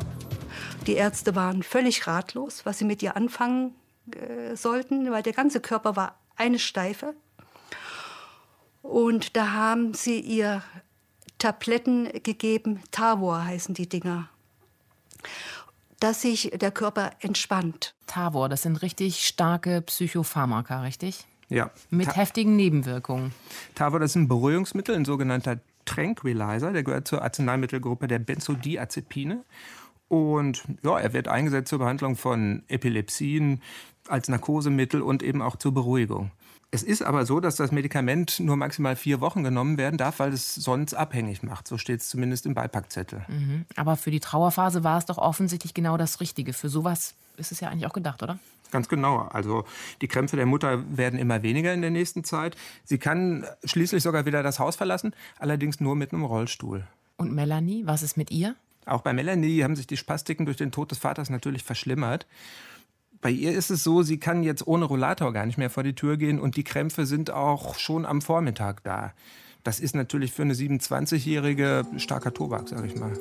Die 0.87 0.95
Ärzte 0.95 1.35
waren 1.35 1.63
völlig 1.63 2.07
ratlos, 2.07 2.65
was 2.65 2.79
sie 2.79 2.85
mit 2.85 3.03
ihr 3.03 3.17
anfangen 3.17 3.75
äh, 4.13 4.55
sollten, 4.55 5.11
weil 5.11 5.23
der 5.23 5.33
ganze 5.33 5.61
Körper 5.61 5.97
war 5.97 6.19
eine 6.37 6.59
Steife. 6.59 7.15
Und 8.83 9.37
da 9.37 9.53
haben 9.53 9.95
sie 9.95 10.21
ihr 10.21 10.63
Tabletten 11.39 12.09
gegeben, 12.23 12.83
Tavor 12.93 13.45
heißen 13.45 13.75
die 13.75 13.89
Dinger, 13.89 14.29
dass 16.01 16.23
sich 16.23 16.53
der 16.55 16.71
Körper 16.71 17.11
entspannt. 17.21 17.95
Tavor, 18.07 18.49
das 18.49 18.63
sind 18.63 18.81
richtig 18.83 19.27
starke 19.27 19.83
Psychopharmaka, 19.83 20.83
richtig? 20.83 21.27
Ja. 21.49 21.71
Mit 21.91 22.07
Ta 22.07 22.15
heftigen 22.15 22.57
Nebenwirkungen. 22.57 23.33
Tavor, 23.75 24.01
das 24.01 24.13
ist 24.13 24.17
ein 24.17 24.29
Beruhigungsmittel, 24.29 24.95
ein 24.95 25.05
sogenannter 25.05 25.59
Tranquilizer. 25.85 26.73
Der 26.73 26.83
gehört 26.83 27.09
zur 27.09 27.23
Arzneimittelgruppe 27.23 28.09
der 28.09 28.19
Benzodiazepine. 28.19 29.45
Und 30.09 30.65
ja, 30.83 30.99
er 30.99 31.13
wird 31.13 31.29
eingesetzt 31.29 31.69
zur 31.69 31.81
Behandlung 31.81 32.17
von 32.17 32.63
Epilepsien, 32.69 33.61
als 34.09 34.29
Narkosemittel 34.29 35.03
und 35.03 35.23
eben 35.23 35.43
auch 35.43 35.57
zur 35.57 35.75
Beruhigung. 35.75 36.31
Es 36.71 36.83
ist 36.83 37.03
aber 37.03 37.25
so, 37.27 37.41
dass 37.41 37.57
das 37.57 37.73
Medikament 37.73 38.41
nur 38.41 38.57
maximal 38.57 38.97
vier 38.97 39.21
Wochen 39.21 39.45
genommen 39.45 39.79
werden 39.79 39.97
darf, 39.97 40.19
weil 40.19 40.33
es 40.33 40.55
sonst 40.55 40.95
abhängig 40.95 41.43
macht. 41.43 41.69
So 41.69 41.79
steht 41.79 42.01
es 42.01 42.09
zumindest 42.09 42.45
im 42.45 42.55
Beipackzettel. 42.55 43.25
Mhm. 43.29 43.67
Aber 43.77 43.97
für 43.97 44.11
die 44.11 44.21
Trauerphase 44.21 44.85
war 44.85 44.99
es 44.99 45.07
doch 45.07 45.19
offensichtlich 45.19 45.75
genau 45.75 45.97
das 45.97 46.21
Richtige. 46.21 46.53
Für 46.53 46.69
sowas 46.69 47.15
ist 47.37 47.53
es 47.53 47.61
ja 47.61 47.69
eigentlich 47.69 47.87
auch 47.87 47.93
gedacht, 47.93 48.23
oder? 48.23 48.39
Ganz 48.73 48.89
genau. 48.89 49.29
Also 49.33 49.65
die 50.01 50.09
Krämpfe 50.09 50.37
der 50.37 50.47
Mutter 50.47 50.85
werden 50.97 51.19
immer 51.19 51.43
weniger 51.43 51.73
in 51.73 51.83
der 51.83 51.91
nächsten 51.91 52.25
Zeit. 52.25 52.57
Sie 52.85 52.99
kann 52.99 53.47
schließlich 53.65 54.03
sogar 54.03 54.27
wieder 54.27 54.43
das 54.43 54.59
Haus 54.59 54.75
verlassen, 54.75 55.15
allerdings 55.39 55.81
nur 55.81 55.95
mit 55.95 56.13
einem 56.13 56.25
Rollstuhl. 56.25 56.85
Und 57.17 57.33
Melanie, 57.33 57.87
was 57.87 58.03
ist 58.03 58.17
mit 58.17 58.31
ihr? 58.31 58.57
Auch 58.87 59.03
bei 59.03 59.13
Melanie 59.13 59.63
haben 59.63 59.77
sich 59.77 59.89
die 59.89 59.97
Spastiken 59.97 60.47
durch 60.47 60.57
den 60.57 60.71
Tod 60.71 60.93
des 60.93 60.99
Vaters 60.99 61.29
natürlich 61.29 61.65
verschlimmert 61.65 62.27
Bei 63.21 63.31
ihr 63.31 63.53
ist 63.53 63.71
es 63.71 63.83
so, 63.83 64.03
sie 64.03 64.19
kann 64.19 64.45
jetzt 64.45 64.67
ohne 64.67 64.85
Rollator 64.85 65.33
gar 65.33 65.45
nicht 65.45 65.59
mehr 65.59 65.71
vor 65.71 65.83
die 65.83 65.95
Tür 65.95 66.17
gehen 66.17 66.39
und 66.39 66.57
die 66.57 66.65
Krämpfe 66.65 67.05
sind 67.05 67.31
auch 67.31 67.79
schon 67.79 68.07
am 68.07 68.23
Vormittag 68.23 68.85
da. 68.85 69.13
Das 69.65 69.81
ist 69.81 69.97
natürlich 69.97 70.33
für 70.33 70.43
eine 70.43 70.55
27-Jährige 70.55 71.85
starker 71.97 72.33
Tobak, 72.33 72.69
sag 72.69 72.85
ich 72.85 72.95
mal. 72.95 73.13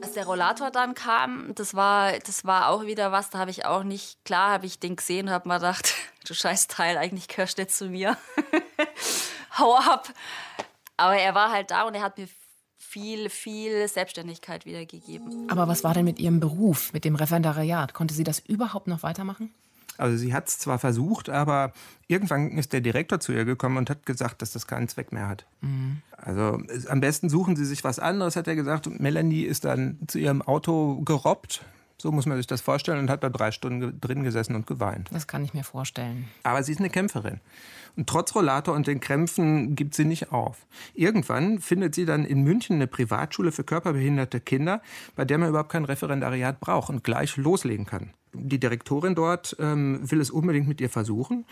Als 0.00 0.12
der 0.12 0.26
Rollator 0.26 0.70
dann 0.70 0.94
kam, 0.94 1.52
das 1.56 1.74
war, 1.74 2.12
das 2.20 2.44
war 2.44 2.68
auch 2.68 2.86
wieder 2.86 3.10
was, 3.10 3.30
da 3.30 3.38
habe 3.38 3.50
ich 3.50 3.66
auch 3.66 3.82
nicht, 3.82 4.24
klar 4.24 4.52
habe 4.52 4.66
ich 4.66 4.78
den 4.78 4.94
gesehen 4.94 5.28
habe 5.28 5.48
mir 5.48 5.56
gedacht, 5.56 5.94
du 6.28 6.34
scheiß 6.34 6.68
Teil, 6.68 6.96
eigentlich 6.96 7.26
gehörst 7.26 7.58
du 7.58 7.62
nicht 7.62 7.74
zu 7.74 7.88
mir. 7.88 8.16
Hau 9.58 9.74
ab. 9.74 10.12
Aber 10.96 11.16
er 11.16 11.34
war 11.34 11.50
halt 11.50 11.72
da 11.72 11.82
und 11.82 11.94
er 11.94 12.02
hat 12.02 12.18
mir 12.18 12.28
viel, 12.98 13.30
viel 13.30 13.88
Selbstständigkeit 13.88 14.66
wiedergegeben. 14.66 15.48
Aber 15.50 15.68
was 15.68 15.84
war 15.84 15.94
denn 15.94 16.04
mit 16.04 16.18
Ihrem 16.18 16.40
Beruf, 16.40 16.92
mit 16.92 17.04
dem 17.04 17.14
Referendariat? 17.14 17.94
Konnte 17.94 18.14
sie 18.14 18.24
das 18.24 18.40
überhaupt 18.40 18.88
noch 18.88 19.02
weitermachen? 19.02 19.50
Also 19.98 20.16
sie 20.16 20.32
hat 20.32 20.48
es 20.48 20.58
zwar 20.58 20.78
versucht, 20.78 21.28
aber 21.28 21.72
irgendwann 22.06 22.52
ist 22.52 22.72
der 22.72 22.80
Direktor 22.80 23.18
zu 23.18 23.32
ihr 23.32 23.44
gekommen 23.44 23.76
und 23.78 23.90
hat 23.90 24.06
gesagt, 24.06 24.42
dass 24.42 24.52
das 24.52 24.68
keinen 24.68 24.86
Zweck 24.86 25.12
mehr 25.12 25.28
hat. 25.28 25.44
Mhm. 25.60 26.02
Also 26.16 26.60
am 26.88 27.00
besten 27.00 27.28
suchen 27.28 27.56
Sie 27.56 27.64
sich 27.64 27.82
was 27.82 27.98
anderes, 27.98 28.36
hat 28.36 28.46
er 28.46 28.54
gesagt. 28.54 28.86
Und 28.86 29.00
Melanie 29.00 29.42
ist 29.42 29.64
dann 29.64 29.98
zu 30.06 30.18
ihrem 30.18 30.40
Auto 30.42 31.00
gerobbt. 31.00 31.64
So 32.00 32.12
muss 32.12 32.26
man 32.26 32.36
sich 32.36 32.46
das 32.46 32.60
vorstellen 32.60 33.00
und 33.00 33.10
hat 33.10 33.24
da 33.24 33.28
drei 33.28 33.50
Stunden 33.50 34.00
drin 34.00 34.22
gesessen 34.22 34.54
und 34.54 34.68
geweint. 34.68 35.08
Das 35.12 35.26
kann 35.26 35.44
ich 35.44 35.52
mir 35.52 35.64
vorstellen. 35.64 36.28
Aber 36.44 36.62
sie 36.62 36.70
ist 36.70 36.78
eine 36.78 36.90
Kämpferin. 36.90 37.40
Und 37.96 38.08
trotz 38.08 38.36
Rollator 38.36 38.76
und 38.76 38.86
den 38.86 39.00
Krämpfen 39.00 39.74
gibt 39.74 39.94
sie 39.94 40.04
nicht 40.04 40.30
auf. 40.30 40.66
Irgendwann 40.94 41.58
findet 41.58 41.96
sie 41.96 42.04
dann 42.04 42.24
in 42.24 42.44
München 42.44 42.76
eine 42.76 42.86
Privatschule 42.86 43.50
für 43.50 43.64
körperbehinderte 43.64 44.38
Kinder, 44.38 44.80
bei 45.16 45.24
der 45.24 45.38
man 45.38 45.48
überhaupt 45.48 45.72
kein 45.72 45.84
Referendariat 45.84 46.60
braucht 46.60 46.90
und 46.90 47.02
gleich 47.02 47.36
loslegen 47.36 47.86
kann. 47.86 48.10
Die 48.32 48.60
Direktorin 48.60 49.16
dort 49.16 49.56
ähm, 49.58 49.98
will 50.08 50.20
es 50.20 50.30
unbedingt 50.30 50.68
mit 50.68 50.80
ihr 50.80 50.90
versuchen 50.90 51.44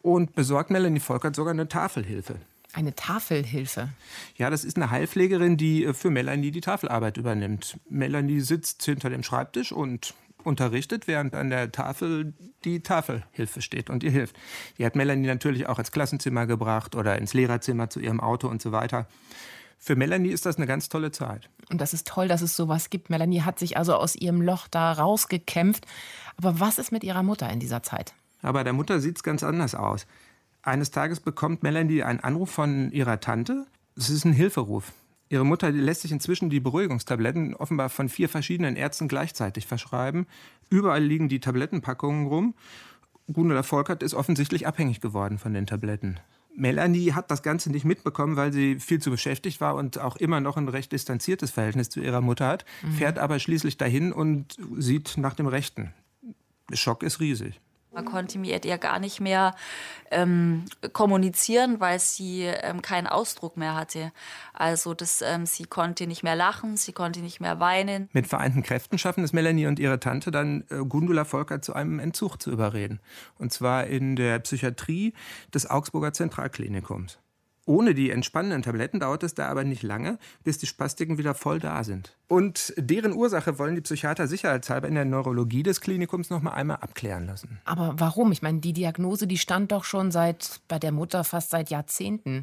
und 0.00 0.34
besorgt 0.34 0.70
Melanie 0.70 1.00
Volkert 1.00 1.36
sogar 1.36 1.52
eine 1.52 1.68
Tafelhilfe. 1.68 2.36
Eine 2.72 2.94
Tafelhilfe. 2.94 3.88
Ja, 4.36 4.50
das 4.50 4.64
ist 4.64 4.76
eine 4.76 4.90
Heilpflegerin, 4.90 5.56
die 5.56 5.84
äh, 5.84 5.94
für 5.94 6.10
Melanie 6.10 6.50
die 6.50 6.60
Tafelarbeit 6.60 7.16
übernimmt. 7.16 7.78
Melanie 7.88 8.40
sitzt 8.40 8.84
hinter 8.84 9.10
dem 9.10 9.22
Schreibtisch 9.22 9.72
und 9.72 10.14
unterrichtet, 10.44 11.06
während 11.06 11.34
an 11.34 11.50
der 11.50 11.72
Tafel 11.72 12.32
die 12.64 12.80
Tafelhilfe 12.80 13.60
steht 13.62 13.90
und 13.90 14.02
ihr 14.02 14.10
hilft. 14.10 14.36
Die 14.78 14.86
hat 14.86 14.96
Melanie 14.96 15.26
natürlich 15.26 15.66
auch 15.66 15.78
ins 15.78 15.92
Klassenzimmer 15.92 16.46
gebracht 16.46 16.94
oder 16.94 17.18
ins 17.18 17.34
Lehrerzimmer 17.34 17.90
zu 17.90 18.00
ihrem 18.00 18.20
Auto 18.20 18.48
und 18.48 18.62
so 18.62 18.72
weiter. 18.72 19.06
Für 19.78 19.96
Melanie 19.96 20.30
ist 20.30 20.44
das 20.44 20.56
eine 20.56 20.66
ganz 20.66 20.90
tolle 20.90 21.10
Zeit. 21.10 21.48
Und 21.70 21.80
das 21.80 21.94
ist 21.94 22.06
toll, 22.06 22.28
dass 22.28 22.42
es 22.42 22.54
sowas 22.54 22.90
gibt. 22.90 23.08
Melanie 23.08 23.42
hat 23.42 23.58
sich 23.58 23.78
also 23.78 23.94
aus 23.94 24.14
ihrem 24.14 24.42
Loch 24.42 24.68
da 24.68 24.92
rausgekämpft. 24.92 25.86
Aber 26.36 26.60
was 26.60 26.78
ist 26.78 26.92
mit 26.92 27.02
ihrer 27.02 27.22
Mutter 27.22 27.48
in 27.50 27.60
dieser 27.60 27.82
Zeit? 27.82 28.12
Aber 28.42 28.62
der 28.62 28.74
Mutter 28.74 29.00
sieht 29.00 29.16
es 29.16 29.22
ganz 29.22 29.42
anders 29.42 29.74
aus. 29.74 30.06
Eines 30.62 30.90
Tages 30.90 31.20
bekommt 31.20 31.62
Melanie 31.62 32.02
einen 32.02 32.20
Anruf 32.20 32.50
von 32.50 32.92
ihrer 32.92 33.20
Tante. 33.20 33.66
Es 33.96 34.10
ist 34.10 34.24
ein 34.24 34.32
Hilferuf. 34.32 34.92
Ihre 35.30 35.46
Mutter 35.46 35.70
lässt 35.70 36.02
sich 36.02 36.12
inzwischen 36.12 36.50
die 36.50 36.60
Beruhigungstabletten 36.60 37.54
offenbar 37.54 37.88
von 37.88 38.08
vier 38.08 38.28
verschiedenen 38.28 38.76
Ärzten 38.76 39.06
gleichzeitig 39.08 39.66
verschreiben. 39.66 40.26
Überall 40.68 41.02
liegen 41.02 41.28
die 41.28 41.40
Tablettenpackungen 41.40 42.26
rum. 42.26 42.54
Gundula 43.32 43.62
Volkert 43.62 44.02
ist 44.02 44.14
offensichtlich 44.14 44.66
abhängig 44.66 45.00
geworden 45.00 45.38
von 45.38 45.54
den 45.54 45.66
Tabletten. 45.66 46.18
Melanie 46.56 47.12
hat 47.12 47.30
das 47.30 47.44
Ganze 47.44 47.70
nicht 47.70 47.84
mitbekommen, 47.84 48.36
weil 48.36 48.52
sie 48.52 48.80
viel 48.80 49.00
zu 49.00 49.10
beschäftigt 49.10 49.60
war 49.60 49.76
und 49.76 49.98
auch 49.98 50.16
immer 50.16 50.40
noch 50.40 50.56
ein 50.56 50.68
recht 50.68 50.90
distanziertes 50.90 51.52
Verhältnis 51.52 51.90
zu 51.90 52.00
ihrer 52.00 52.20
Mutter 52.20 52.48
hat, 52.48 52.64
mhm. 52.82 52.92
fährt 52.92 53.18
aber 53.18 53.38
schließlich 53.38 53.76
dahin 53.76 54.12
und 54.12 54.56
sieht 54.76 55.16
nach 55.16 55.34
dem 55.34 55.46
Rechten. 55.46 55.94
Der 56.68 56.76
Schock 56.76 57.04
ist 57.04 57.20
riesig. 57.20 57.60
Man 57.92 58.04
konnte 58.04 58.38
mit 58.38 58.64
ihr 58.64 58.78
gar 58.78 58.98
nicht 58.98 59.20
mehr 59.20 59.54
ähm, 60.10 60.64
kommunizieren, 60.92 61.80
weil 61.80 61.98
sie 61.98 62.44
ähm, 62.44 62.82
keinen 62.82 63.06
Ausdruck 63.06 63.56
mehr 63.56 63.74
hatte. 63.74 64.12
Also 64.52 64.94
das, 64.94 65.22
ähm, 65.22 65.46
sie 65.46 65.64
konnte 65.64 66.06
nicht 66.06 66.22
mehr 66.22 66.36
lachen, 66.36 66.76
sie 66.76 66.92
konnte 66.92 67.20
nicht 67.20 67.40
mehr 67.40 67.58
weinen. 67.58 68.08
Mit 68.12 68.26
vereinten 68.26 68.62
Kräften 68.62 68.98
schaffen 68.98 69.24
es 69.24 69.32
Melanie 69.32 69.66
und 69.66 69.78
ihre 69.78 69.98
Tante 69.98 70.30
dann, 70.30 70.64
äh, 70.70 70.84
Gundula 70.84 71.24
Volker 71.24 71.62
zu 71.62 71.74
einem 71.74 71.98
Entzug 71.98 72.40
zu 72.40 72.50
überreden. 72.50 73.00
Und 73.38 73.52
zwar 73.52 73.86
in 73.86 74.14
der 74.16 74.38
Psychiatrie 74.38 75.14
des 75.52 75.68
Augsburger 75.68 76.12
Zentralklinikums. 76.12 77.18
Ohne 77.70 77.94
die 77.94 78.10
entspannenden 78.10 78.62
Tabletten 78.62 78.98
dauert 78.98 79.22
es 79.22 79.34
da 79.34 79.46
aber 79.46 79.62
nicht 79.62 79.84
lange, 79.84 80.18
bis 80.42 80.58
die 80.58 80.66
Spastiken 80.66 81.18
wieder 81.18 81.34
voll 81.34 81.60
da 81.60 81.84
sind. 81.84 82.16
Und 82.26 82.74
deren 82.76 83.12
Ursache 83.12 83.60
wollen 83.60 83.76
die 83.76 83.80
Psychiater 83.80 84.26
sicherheitshalber 84.26 84.88
in 84.88 84.96
der 84.96 85.04
Neurologie 85.04 85.62
des 85.62 85.80
Klinikums 85.80 86.30
noch 86.30 86.42
mal 86.42 86.50
einmal 86.50 86.78
abklären 86.78 87.28
lassen. 87.28 87.60
Aber 87.64 87.94
warum? 87.96 88.32
Ich 88.32 88.42
meine, 88.42 88.58
die 88.58 88.72
Diagnose, 88.72 89.28
die 89.28 89.38
stand 89.38 89.70
doch 89.70 89.84
schon 89.84 90.10
seit 90.10 90.60
bei 90.66 90.80
der 90.80 90.90
Mutter 90.90 91.22
fast 91.22 91.50
seit 91.50 91.70
Jahrzehnten. 91.70 92.42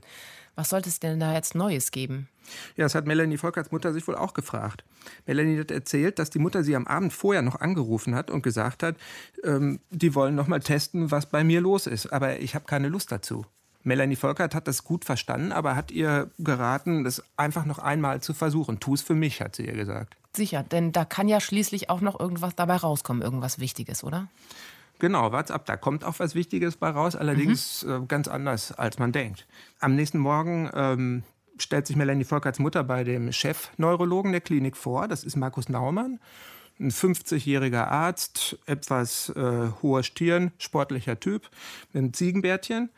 Was 0.55 0.69
sollte 0.69 0.87
es 0.87 1.01
denn 1.01 1.19
da 1.19 1.33
jetzt 1.33 1.55
Neues 1.55 1.91
geben? 1.91 2.29
Ja, 2.77 2.85
das 2.85 2.95
hat 2.95 3.05
Melanie 3.05 3.35
Volkerts 3.35 3.73
Mutter 3.73 3.91
sich 3.91 4.07
wohl 4.07 4.15
auch 4.15 4.33
gefragt. 4.33 4.85
Melanie 5.25 5.59
hat 5.59 5.71
erzählt, 5.71 6.19
dass 6.19 6.29
die 6.29 6.39
Mutter 6.39 6.63
sie 6.63 6.77
am 6.77 6.87
Abend 6.87 7.11
vorher 7.11 7.41
noch 7.41 7.59
angerufen 7.59 8.15
hat 8.15 8.31
und 8.31 8.43
gesagt 8.43 8.81
hat, 8.81 8.95
ähm, 9.43 9.81
die 9.89 10.15
wollen 10.15 10.35
noch 10.35 10.47
mal 10.47 10.61
testen, 10.61 11.11
was 11.11 11.25
bei 11.25 11.43
mir 11.43 11.59
los 11.59 11.85
ist. 11.85 12.13
Aber 12.13 12.39
ich 12.39 12.55
habe 12.55 12.63
keine 12.63 12.87
Lust 12.87 13.11
dazu. 13.11 13.45
Melanie 13.87 14.17
Volkert 14.17 14.53
hat 14.53 14.67
das 14.67 14.83
gut 14.83 15.05
verstanden, 15.05 15.53
aber 15.53 15.77
hat 15.77 15.91
ihr 15.91 16.29
geraten, 16.37 17.05
das 17.05 17.23
einfach 17.37 17.63
noch 17.65 17.79
einmal 17.79 18.21
zu 18.21 18.33
versuchen. 18.33 18.81
Tu 18.81 18.93
es 18.93 19.01
für 19.01 19.15
mich, 19.15 19.39
hat 19.39 19.55
sie 19.55 19.65
ihr 19.65 19.75
gesagt. 19.75 20.17
Sicher, 20.35 20.61
denn 20.61 20.91
da 20.91 21.05
kann 21.05 21.29
ja 21.29 21.39
schließlich 21.39 21.89
auch 21.89 22.01
noch 22.01 22.19
irgendwas 22.19 22.53
dabei 22.53 22.75
rauskommen, 22.75 23.23
irgendwas 23.23 23.59
Wichtiges, 23.59 24.03
oder? 24.03 24.27
Genau, 24.99 25.31
wart's 25.31 25.51
ab. 25.51 25.65
Da 25.65 25.77
kommt 25.77 26.03
auch 26.03 26.19
was 26.19 26.35
Wichtiges 26.35 26.75
bei 26.75 26.89
raus, 26.89 27.15
allerdings 27.15 27.83
mhm. 27.83 28.03
äh, 28.03 28.05
ganz 28.07 28.27
anders, 28.27 28.73
als 28.73 28.99
man 28.99 29.13
denkt. 29.13 29.47
Am 29.79 29.95
nächsten 29.95 30.17
Morgen 30.17 30.69
ähm, 30.73 31.23
stellt 31.57 31.87
sich 31.87 31.95
Melanie 31.95 32.25
Volkerts 32.25 32.59
Mutter 32.59 32.83
bei 32.83 33.05
dem 33.05 33.31
Chef-Neurologen 33.31 34.33
der 34.33 34.41
Klinik 34.41 34.75
vor. 34.75 35.07
Das 35.07 35.23
ist 35.23 35.37
Markus 35.37 35.69
Naumann. 35.69 36.19
Ein 36.77 36.91
50-jähriger 36.91 37.87
Arzt, 37.87 38.59
etwas 38.65 39.29
äh, 39.29 39.69
hoher 39.81 40.03
Stirn, 40.03 40.51
sportlicher 40.57 41.19
Typ, 41.19 41.49
mit 41.93 42.03
einem 42.03 42.13
Ziegenbärtchen. 42.13 42.89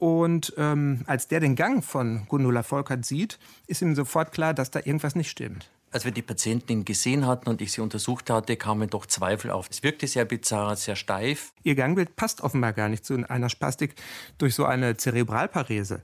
Und 0.00 0.54
ähm, 0.56 1.02
als 1.06 1.28
der 1.28 1.40
den 1.40 1.56
Gang 1.56 1.84
von 1.84 2.26
Gundula 2.26 2.62
Volkert 2.62 3.04
sieht, 3.04 3.38
ist 3.66 3.82
ihm 3.82 3.94
sofort 3.94 4.32
klar, 4.32 4.54
dass 4.54 4.70
da 4.70 4.78
irgendwas 4.78 5.14
nicht 5.14 5.28
stimmt. 5.28 5.70
Als 5.90 6.06
wir 6.06 6.12
die 6.12 6.22
Patientin 6.22 6.86
gesehen 6.86 7.26
hatten 7.26 7.50
und 7.50 7.60
ich 7.60 7.72
sie 7.72 7.82
untersucht 7.82 8.30
hatte, 8.30 8.56
kamen 8.56 8.88
doch 8.88 9.04
Zweifel 9.04 9.50
auf. 9.50 9.68
Es 9.70 9.82
wirkte 9.82 10.06
sehr 10.06 10.24
bizarr, 10.24 10.74
sehr 10.76 10.96
steif. 10.96 11.52
Ihr 11.64 11.74
Gangbild 11.74 12.16
passt 12.16 12.40
offenbar 12.40 12.72
gar 12.72 12.88
nicht 12.88 13.04
zu 13.04 13.14
einer 13.28 13.50
Spastik 13.50 13.94
durch 14.38 14.54
so 14.54 14.64
eine 14.64 14.96
Zerebralparese. 14.96 16.02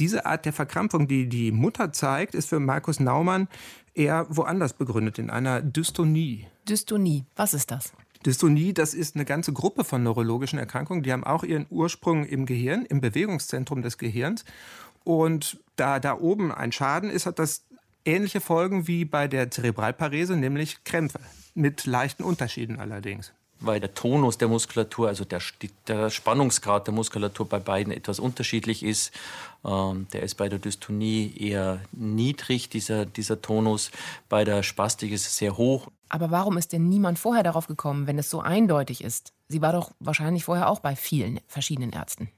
Diese 0.00 0.26
Art 0.26 0.44
der 0.44 0.52
Verkrampfung, 0.52 1.06
die 1.06 1.28
die 1.28 1.52
Mutter 1.52 1.92
zeigt, 1.92 2.34
ist 2.34 2.48
für 2.48 2.58
Markus 2.58 2.98
Naumann 2.98 3.46
eher 3.94 4.26
woanders 4.28 4.72
begründet, 4.72 5.20
in 5.20 5.30
einer 5.30 5.62
Dystonie. 5.62 6.48
Dystonie, 6.68 7.26
was 7.36 7.54
ist 7.54 7.70
das? 7.70 7.92
Dystonie, 8.26 8.74
das 8.74 8.92
ist 8.94 9.14
eine 9.14 9.24
ganze 9.24 9.52
Gruppe 9.52 9.84
von 9.84 10.02
neurologischen 10.02 10.58
Erkrankungen. 10.58 11.02
Die 11.02 11.12
haben 11.12 11.24
auch 11.24 11.42
ihren 11.42 11.66
Ursprung 11.70 12.24
im 12.26 12.46
Gehirn, 12.46 12.84
im 12.84 13.00
Bewegungszentrum 13.00 13.82
des 13.82 13.96
Gehirns. 13.96 14.44
Und 15.04 15.58
da 15.76 15.98
da 16.00 16.18
oben 16.18 16.52
ein 16.52 16.72
Schaden 16.72 17.08
ist, 17.08 17.26
hat 17.26 17.38
das 17.38 17.64
ähnliche 18.04 18.40
Folgen 18.40 18.86
wie 18.86 19.04
bei 19.04 19.28
der 19.28 19.50
Zerebralparese, 19.50 20.36
nämlich 20.36 20.84
Krämpfe. 20.84 21.20
Mit 21.54 21.86
leichten 21.86 22.22
Unterschieden 22.22 22.78
allerdings 22.78 23.32
weil 23.60 23.80
der 23.80 23.94
Tonus 23.94 24.38
der 24.38 24.48
Muskulatur, 24.48 25.08
also 25.08 25.24
der, 25.24 25.40
der 25.86 26.10
Spannungsgrad 26.10 26.86
der 26.86 26.94
Muskulatur 26.94 27.48
bei 27.48 27.58
beiden 27.58 27.92
etwas 27.92 28.18
unterschiedlich 28.18 28.82
ist. 28.82 29.12
Ähm, 29.64 30.06
der 30.12 30.22
ist 30.22 30.36
bei 30.36 30.48
der 30.48 30.58
Dystonie 30.58 31.34
eher 31.36 31.80
niedrig, 31.92 32.70
dieser, 32.70 33.06
dieser 33.06 33.42
Tonus. 33.42 33.90
Bei 34.28 34.44
der 34.44 34.62
Spastik 34.62 35.12
ist 35.12 35.26
es 35.26 35.36
sehr 35.36 35.56
hoch. 35.56 35.88
Aber 36.08 36.30
warum 36.30 36.56
ist 36.56 36.72
denn 36.72 36.88
niemand 36.88 37.18
vorher 37.18 37.42
darauf 37.42 37.66
gekommen, 37.66 38.06
wenn 38.06 38.18
es 38.18 38.30
so 38.30 38.40
eindeutig 38.40 39.04
ist? 39.04 39.32
Sie 39.48 39.62
war 39.62 39.72
doch 39.72 39.92
wahrscheinlich 40.00 40.44
vorher 40.44 40.68
auch 40.68 40.80
bei 40.80 40.96
vielen 40.96 41.40
verschiedenen 41.46 41.92
Ärzten. 41.92 42.30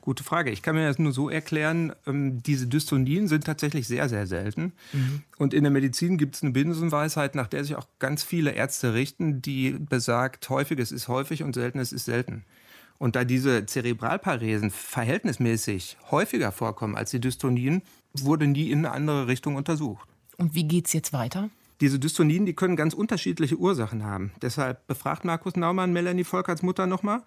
Gute 0.00 0.24
Frage. 0.24 0.50
Ich 0.50 0.62
kann 0.62 0.74
mir 0.74 0.86
das 0.86 0.98
nur 0.98 1.12
so 1.12 1.28
erklären, 1.28 1.92
ähm, 2.06 2.42
diese 2.42 2.66
Dystonien 2.66 3.28
sind 3.28 3.44
tatsächlich 3.44 3.86
sehr, 3.86 4.08
sehr 4.08 4.26
selten. 4.26 4.72
Mhm. 4.92 5.22
Und 5.38 5.54
in 5.54 5.64
der 5.64 5.70
Medizin 5.70 6.18
gibt 6.18 6.36
es 6.36 6.42
eine 6.42 6.52
Binsenweisheit, 6.52 7.34
nach 7.34 7.46
der 7.46 7.64
sich 7.64 7.76
auch 7.76 7.86
ganz 7.98 8.22
viele 8.22 8.52
Ärzte 8.52 8.94
richten, 8.94 9.42
die 9.42 9.72
besagt, 9.72 10.48
häufiges 10.48 10.92
ist 10.92 11.08
häufig 11.08 11.42
und 11.42 11.54
seltenes 11.54 11.92
ist 11.92 12.04
selten. 12.04 12.44
Und 12.98 13.14
da 13.14 13.24
diese 13.24 13.64
Zerebralparesen 13.64 14.70
verhältnismäßig 14.70 15.96
häufiger 16.10 16.50
vorkommen 16.50 16.96
als 16.96 17.10
die 17.10 17.20
Dystonien, 17.20 17.82
wurde 18.12 18.46
nie 18.46 18.70
in 18.70 18.80
eine 18.80 18.92
andere 18.92 19.26
Richtung 19.28 19.54
untersucht. 19.56 20.08
Und 20.36 20.54
wie 20.54 20.64
geht 20.64 20.86
es 20.86 20.92
jetzt 20.92 21.12
weiter? 21.12 21.50
Diese 21.80 21.98
Dystonien, 21.98 22.44
die 22.44 22.54
können 22.54 22.76
ganz 22.76 22.92
unterschiedliche 22.92 23.56
Ursachen 23.56 24.04
haben. 24.04 24.32
Deshalb 24.42 24.86
befragt 24.86 25.24
Markus 25.24 25.54
Naumann 25.56 25.92
Melanie 25.92 26.24
Volkerts 26.24 26.62
Mutter 26.62 26.86
nochmal 26.86 27.22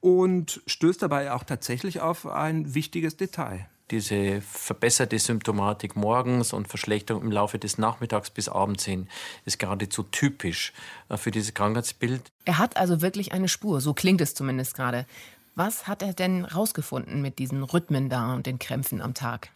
und 0.00 0.62
stößt 0.66 1.02
dabei 1.02 1.32
auch 1.32 1.42
tatsächlich 1.42 2.00
auf 2.00 2.26
ein 2.26 2.74
wichtiges 2.74 3.16
Detail. 3.16 3.68
diese 3.90 4.42
verbesserte 4.42 5.18
Symptomatik 5.18 5.96
morgens 5.96 6.52
und 6.52 6.68
Verschlechterung 6.68 7.22
im 7.22 7.32
Laufe 7.32 7.58
des 7.58 7.78
Nachmittags 7.78 8.28
bis 8.28 8.48
abends 8.48 8.84
hin 8.84 9.08
ist 9.46 9.58
geradezu 9.58 10.02
typisch 10.02 10.74
äh, 11.08 11.16
für 11.16 11.30
dieses 11.30 11.54
Krankheitsbild. 11.54 12.20
Er 12.44 12.58
hat 12.58 12.76
also 12.76 13.00
wirklich 13.00 13.32
eine 13.32 13.48
Spur, 13.48 13.80
so 13.80 13.94
klingt 13.94 14.20
es 14.20 14.34
zumindest 14.34 14.74
gerade. 14.74 15.06
Was 15.54 15.88
hat 15.88 16.02
er 16.02 16.12
denn 16.12 16.44
rausgefunden 16.44 17.22
mit 17.22 17.38
diesen 17.38 17.62
Rhythmen 17.64 18.10
da 18.10 18.34
und 18.34 18.46
den 18.46 18.58
Krämpfen 18.58 19.00
am 19.00 19.14
Tag? 19.14 19.50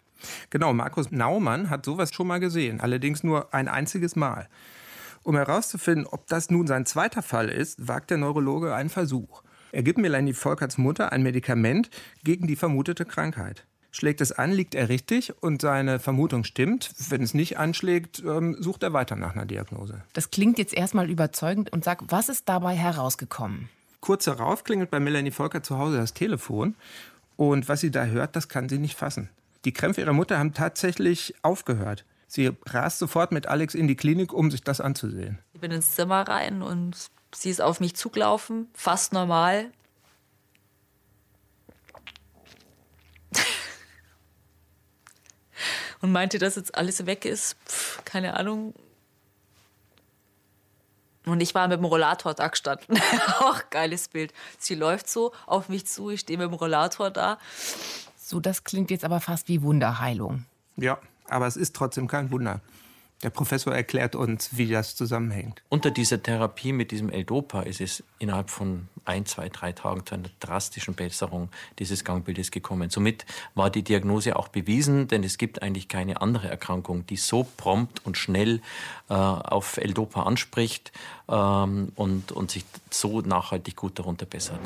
Genau, 0.50 0.72
Markus 0.72 1.11
Naumann 1.11 1.70
hat 1.70 1.85
sowas 1.85 2.12
schon 2.12 2.26
mal 2.26 2.40
gesehen, 2.40 2.80
allerdings 2.80 3.22
nur 3.22 3.52
ein 3.54 3.68
einziges 3.68 4.16
Mal. 4.16 4.48
Um 5.22 5.37
herauszufinden, 5.37 6.06
ob 6.06 6.26
das 6.26 6.50
nun 6.50 6.66
sein 6.66 6.87
zweiter 6.87 7.22
Fall 7.22 7.48
ist, 7.48 7.87
wagt 7.87 8.11
der 8.11 8.18
Neurologe 8.18 8.74
einen 8.74 8.90
Versuch. 8.90 9.42
Er 9.70 9.82
gibt 9.82 9.98
Melanie 9.98 10.35
Volkerts 10.35 10.78
Mutter 10.78 11.12
ein 11.12 11.22
Medikament 11.22 11.90
gegen 12.24 12.46
die 12.46 12.56
vermutete 12.56 13.04
Krankheit. 13.04 13.64
Schlägt 13.94 14.22
es 14.22 14.32
an, 14.32 14.52
liegt 14.52 14.74
er 14.74 14.88
richtig 14.88 15.35
und 15.42 15.61
seine 15.61 15.98
Vermutung 15.98 16.44
stimmt. 16.44 16.92
Wenn 17.11 17.22
es 17.22 17.35
nicht 17.35 17.58
anschlägt, 17.58 18.22
ähm, 18.24 18.56
sucht 18.58 18.82
er 18.82 18.94
weiter 18.94 19.16
nach 19.16 19.35
einer 19.35 19.44
Diagnose. 19.44 20.02
Das 20.14 20.30
klingt 20.30 20.58
jetzt 20.58 20.72
erstmal 20.72 21.11
überzeugend 21.11 21.70
und 21.72 21.85
sag, 21.85 22.02
was 22.08 22.30
ist 22.30 22.48
dabei 22.48 22.74
herausgekommen? 22.74 23.68
Kurz 24.00 24.24
darauf 24.24 24.64
klingelt 24.64 24.90
bei 24.90 24.98
Melanie 24.98 25.30
Volker 25.30 25.62
zu 25.62 25.78
Hause 25.78 25.98
das 25.98 26.14
Telefon 26.14 26.74
und 27.37 27.68
was 27.68 27.80
sie 27.80 27.90
da 27.90 28.06
hört, 28.06 28.35
das 28.35 28.48
kann 28.48 28.68
sie 28.68 28.78
nicht 28.78 28.96
fassen. 28.96 29.28
Die 29.64 29.72
Krämpfe 29.72 30.01
ihrer 30.01 30.12
Mutter 30.12 30.38
haben 30.38 30.55
tatsächlich 30.55 31.35
aufgehört. 31.42 32.05
Sie 32.27 32.51
rast 32.66 32.98
sofort 32.98 33.31
mit 33.31 33.46
Alex 33.46 33.75
in 33.75 33.87
die 33.88 33.96
Klinik, 33.96 34.33
um 34.33 34.51
sich 34.51 34.64
das 34.64 34.81
anzusehen. 34.81 35.38
Ich 35.53 35.61
bin 35.61 35.70
ins 35.70 35.94
Zimmer 35.94 36.27
rein 36.27 36.62
und 36.62 36.96
sie 37.35 37.51
ist 37.51 37.61
auf 37.61 37.79
mich 37.79 37.94
zugelaufen, 37.94 38.68
fast 38.75 39.12
normal. 39.12 39.70
und 46.01 46.11
meinte, 46.11 46.38
dass 46.38 46.57
jetzt 46.57 46.75
alles 46.75 47.05
weg 47.07 47.25
ist. 47.27 47.57
Pff, 47.68 48.03
keine 48.05 48.35
Ahnung. 48.35 48.75
Und 51.25 51.40
ich 51.40 51.55
war 51.55 51.68
mit 51.68 51.79
dem 51.79 51.85
Rollator 51.85 52.35
da 52.35 52.48
gestanden. 52.48 53.01
Auch 53.40 53.70
geiles 53.70 54.09
Bild. 54.09 54.33
Sie 54.59 54.75
läuft 54.75 55.09
so 55.09 55.33
auf 55.46 55.68
mich 55.68 55.87
zu, 55.87 56.11
ich 56.11 56.20
stehe 56.20 56.38
mit 56.38 56.48
dem 56.48 56.55
Rollator 56.55 57.11
da. 57.11 57.38
So, 58.33 58.40
das 58.40 58.64
klingt 58.64 58.90
jetzt 58.90 59.05
aber 59.05 59.21
fast 59.21 59.49
wie 59.49 59.61
Wunderheilung. 59.61 60.47
Ja, 60.77 60.99
aber 61.29 61.47
es 61.47 61.59
ist 61.59 61.77
trotzdem 61.77 62.09
kein 62.09 62.31
Wunder. 62.31 62.62
Der 63.22 63.30
Professor 63.30 63.72
erklärt 63.72 64.16
uns, 64.16 64.56
wie 64.56 64.66
das 64.66 64.96
zusammenhängt. 64.96 65.62
Unter 65.68 65.92
dieser 65.92 66.20
Therapie 66.20 66.72
mit 66.72 66.90
diesem 66.90 67.08
L-Dopa 67.08 67.62
ist 67.62 67.80
es 67.80 68.02
innerhalb 68.18 68.50
von 68.50 68.88
ein, 69.04 69.26
zwei, 69.26 69.48
drei 69.48 69.72
Tagen 69.72 70.04
zu 70.04 70.14
einer 70.14 70.28
drastischen 70.40 70.94
Besserung 70.94 71.48
dieses 71.78 72.04
Gangbildes 72.04 72.50
gekommen. 72.50 72.90
Somit 72.90 73.24
war 73.54 73.70
die 73.70 73.82
Diagnose 73.82 74.35
auch 74.35 74.48
bewiesen, 74.48 75.06
denn 75.06 75.22
es 75.22 75.38
gibt 75.38 75.62
eigentlich 75.62 75.88
keine 75.88 76.20
andere 76.20 76.48
Erkrankung, 76.48 77.06
die 77.06 77.16
so 77.16 77.46
prompt 77.56 78.04
und 78.04 78.16
schnell 78.16 78.61
äh, 79.08 79.14
auf 79.14 79.76
L-Dopa 79.76 80.24
anspricht 80.24 80.92
ähm, 81.28 81.92
und, 81.94 82.32
und 82.32 82.50
sich 82.50 82.64
so 82.90 83.20
nachhaltig 83.20 83.76
gut 83.76 84.00
darunter 84.00 84.26
bessert. 84.26 84.61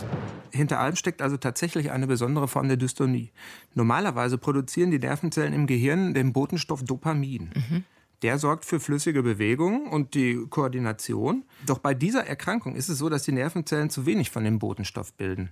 Hinter 0.51 0.81
allem 0.81 0.97
steckt 0.97 1.21
also 1.21 1.37
tatsächlich 1.37 1.91
eine 1.91 2.07
besondere 2.07 2.49
Form 2.49 2.69
der 2.69 2.79
Dystonie. 2.79 3.31
Normalerweise 3.75 4.39
produzieren 4.39 4.91
die 4.91 4.99
Nervenzellen 4.99 5.53
im 5.53 5.67
Gehirn 5.67 6.15
den 6.15 6.33
Botenstoff 6.33 6.83
Dopamin. 6.83 7.51
Mhm. 7.55 7.85
Der 8.23 8.39
sorgt 8.39 8.65
für 8.65 8.81
flüssige 8.81 9.23
Bewegung 9.23 9.89
und 9.89 10.15
die 10.15 10.47
Koordination. 10.49 11.45
Doch 11.67 11.79
bei 11.79 11.95
dieser 11.95 12.27
Erkrankung 12.27 12.75
ist 12.75 12.89
es 12.89 12.99
so, 12.99 13.09
dass 13.09 13.25
die 13.25 13.33
Nervenzellen 13.33 13.91
zu 13.91 14.07
wenig 14.07 14.31
von 14.31 14.45
dem 14.45 14.59
Botenstoff 14.59 15.13
bilden. 15.13 15.51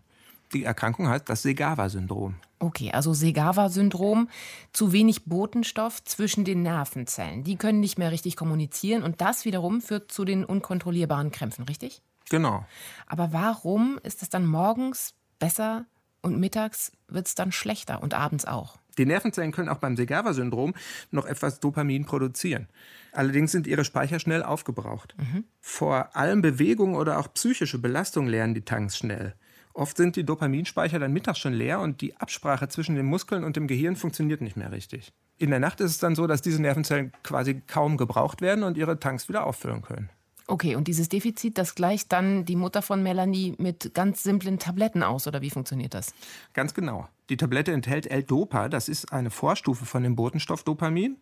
Die 0.53 0.65
Erkrankung 0.65 1.09
heißt 1.09 1.29
das 1.29 1.43
Segawa-Syndrom. 1.43 2.37
Okay, 2.61 2.93
also 2.93 3.13
Segawa-Syndrom, 3.13 4.29
zu 4.73 4.93
wenig 4.93 5.25
Botenstoff 5.25 6.05
zwischen 6.05 6.45
den 6.45 6.63
Nervenzellen. 6.63 7.43
Die 7.45 7.57
können 7.57 7.81
nicht 7.81 7.99
mehr 7.99 8.13
richtig 8.13 8.37
kommunizieren 8.37 9.03
und 9.03 9.21
das 9.21 9.45
wiederum 9.45 9.81
führt 9.81 10.13
zu 10.13 10.25
den 10.25 10.45
unkontrollierbaren 10.45 11.31
Krämpfen, 11.31 11.65
richtig? 11.65 12.03
Genau. 12.31 12.65
Aber 13.07 13.33
warum 13.33 13.99
ist 14.03 14.23
es 14.23 14.31
dann 14.31 14.47
morgens 14.47 15.15
besser 15.39 15.87
und 16.23 16.39
mittags 16.39 16.93
wird 17.09 17.27
es 17.27 17.35
dann 17.35 17.53
schlechter 17.53 18.03
und 18.03 18.15
abends 18.15 18.45
auch? 18.45 18.79
Die 18.99 19.07
Nervenzellen 19.07 19.53
können 19.53 19.69
auch 19.69 19.79
beim 19.79 19.97
Segawa-Syndrom 19.97 20.75
noch 21.11 21.27
etwas 21.27 21.61
Dopamin 21.61 22.05
produzieren. 22.05 22.69
Allerdings 23.13 23.53
sind 23.53 23.67
ihre 23.67 23.85
Speicher 23.85 24.19
schnell 24.19 24.43
aufgebraucht. 24.43 25.15
Mhm. 25.19 25.45
Vor 25.61 26.17
allem 26.17 26.43
Bewegung 26.43 26.95
oder 26.95 27.19
auch 27.19 27.33
psychische 27.35 27.79
Belastung 27.79 28.27
lernen 28.27 28.55
die 28.55 28.65
Tanks 28.65 28.99
schnell. 28.99 29.35
Oft 29.73 29.97
sind 29.97 30.15
die 30.15 30.25
Dopaminspeicher 30.25 31.01
dann 31.01 31.13
mittags 31.13 31.41
schon 31.41 31.53
leer 31.53 31.81
und 31.81 32.01
die 32.01 32.17
Absprache 32.17 32.69
zwischen 32.69 32.95
den 32.95 33.07
Muskeln 33.07 33.43
und 33.43 33.57
dem 33.57 33.67
Gehirn 33.67 33.97
funktioniert 33.97 34.41
nicht 34.41 34.57
mehr 34.57 34.71
richtig. 34.71 35.13
In 35.37 35.51
der 35.51 35.59
Nacht 35.59 35.81
ist 35.81 35.91
es 35.91 35.99
dann 35.99 36.15
so, 36.15 36.29
dass 36.29 36.43
diese 36.43 36.63
Nervenzellen 36.63 37.13
quasi 37.25 37.61
kaum 37.67 37.97
gebraucht 37.97 38.41
werden 38.41 38.63
und 38.63 38.79
ihre 38.79 39.01
Tanks 39.01 39.29
wieder 39.29 39.45
auffüllen 39.45 39.83
können. 39.83 40.11
Okay, 40.47 40.77
und 40.77 40.89
dieses 40.89 41.09
Defizit, 41.09 41.57
das 41.57 41.75
gleicht 41.75 42.13
dann 42.13 42.45
die 42.45 42.57
Mutter 42.57 42.83
von 42.83 43.03
Melanie 43.03 43.55
mit 43.57 43.95
ganz 43.95 44.23
simplen 44.23 44.59
Tabletten 44.59 45.03
aus, 45.03 45.27
oder 45.27 45.41
wie 45.41 45.49
funktioniert 45.49 45.95
das? 45.95 46.13
Ganz 46.53 46.75
genau. 46.75 47.09
Die 47.31 47.39
Tablette 47.39 47.73
enthält 47.73 48.07
L-Dopa, 48.07 48.69
das 48.69 48.91
ist 48.91 49.11
eine 49.11 49.31
Vorstufe 49.31 49.87
von 49.87 50.03
dem 50.03 50.17
Botenstoff 50.17 50.63
Dopamin. 50.63 51.17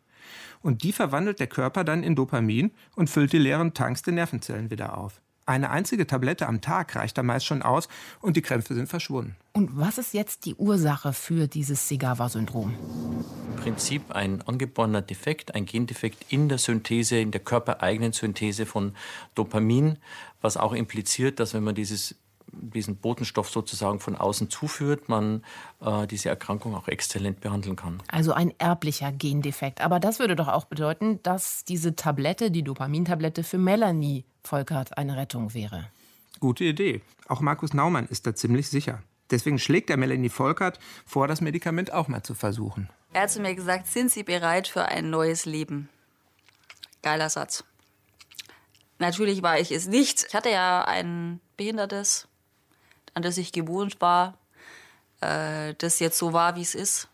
Und 0.60 0.82
die 0.82 0.92
verwandelt 0.92 1.38
der 1.40 1.46
Körper 1.46 1.84
dann 1.84 2.02
in 2.02 2.16
Dopamin 2.16 2.72
und 2.96 3.10
füllt 3.10 3.32
die 3.32 3.38
leeren 3.38 3.74
Tanks 3.74 4.02
der 4.02 4.14
Nervenzellen 4.14 4.70
wieder 4.70 4.98
auf. 4.98 5.21
Eine 5.44 5.70
einzige 5.70 6.06
Tablette 6.06 6.46
am 6.46 6.60
Tag 6.60 6.94
reicht 6.94 7.18
da 7.18 7.22
meist 7.22 7.46
schon 7.46 7.62
aus 7.62 7.88
und 8.20 8.36
die 8.36 8.42
Krämpfe 8.42 8.74
sind 8.74 8.88
verschwunden. 8.88 9.36
Und 9.52 9.76
was 9.76 9.98
ist 9.98 10.14
jetzt 10.14 10.44
die 10.44 10.54
Ursache 10.54 11.12
für 11.12 11.48
dieses 11.48 11.88
Segawa-Syndrom? 11.88 12.74
Im 13.50 13.56
Prinzip 13.56 14.12
ein 14.12 14.40
angeborener 14.42 15.02
Defekt, 15.02 15.54
ein 15.54 15.66
Gendefekt 15.66 16.26
in 16.28 16.48
der 16.48 16.58
Synthese, 16.58 17.18
in 17.18 17.32
der 17.32 17.40
körpereigenen 17.40 18.12
Synthese 18.12 18.66
von 18.66 18.94
Dopamin, 19.34 19.98
was 20.40 20.56
auch 20.56 20.72
impliziert, 20.72 21.40
dass 21.40 21.54
wenn 21.54 21.64
man 21.64 21.74
dieses 21.74 22.14
diesen 22.52 22.96
Botenstoff 22.96 23.48
sozusagen 23.48 24.00
von 24.00 24.16
außen 24.16 24.50
zuführt, 24.50 25.08
man 25.08 25.42
äh, 25.80 26.06
diese 26.06 26.28
Erkrankung 26.28 26.74
auch 26.74 26.88
exzellent 26.88 27.40
behandeln 27.40 27.76
kann. 27.76 28.02
Also 28.08 28.32
ein 28.32 28.52
erblicher 28.58 29.12
Gendefekt. 29.12 29.80
Aber 29.80 30.00
das 30.00 30.18
würde 30.18 30.36
doch 30.36 30.48
auch 30.48 30.66
bedeuten, 30.66 31.22
dass 31.22 31.64
diese 31.64 31.96
Tablette, 31.96 32.50
die 32.50 32.62
Dopamintablette 32.62 33.42
für 33.44 33.58
Melanie 33.58 34.24
Volkert 34.42 34.98
eine 34.98 35.16
Rettung 35.16 35.54
wäre. 35.54 35.88
Gute 36.40 36.64
Idee. 36.64 37.00
Auch 37.28 37.40
Markus 37.40 37.72
Naumann 37.72 38.06
ist 38.06 38.26
da 38.26 38.34
ziemlich 38.34 38.68
sicher. 38.68 39.02
Deswegen 39.30 39.58
schlägt 39.58 39.88
er 39.88 39.96
Melanie 39.96 40.28
Volkert 40.28 40.78
vor, 41.06 41.26
das 41.26 41.40
Medikament 41.40 41.92
auch 41.92 42.08
mal 42.08 42.22
zu 42.22 42.34
versuchen. 42.34 42.90
Er 43.12 43.22
hat 43.22 43.30
zu 43.30 43.40
mir 43.40 43.54
gesagt, 43.54 43.86
sind 43.86 44.10
Sie 44.10 44.22
bereit 44.22 44.68
für 44.68 44.84
ein 44.86 45.10
neues 45.10 45.46
Leben? 45.46 45.88
Geiler 47.02 47.30
Satz. 47.30 47.64
Natürlich 48.98 49.42
war 49.42 49.58
ich 49.58 49.72
es 49.72 49.88
nicht. 49.88 50.26
Ich 50.28 50.34
hatte 50.34 50.50
ja 50.50 50.84
ein 50.84 51.40
behindertes 51.56 52.28
an 53.14 53.22
das 53.22 53.38
ich 53.38 53.52
gewohnt 53.52 54.00
war, 54.00 54.38
äh, 55.20 55.74
das 55.78 55.98
jetzt 56.00 56.18
so 56.18 56.32
war, 56.32 56.56
wie 56.56 56.62
es 56.62 56.74
ist, 56.74 57.08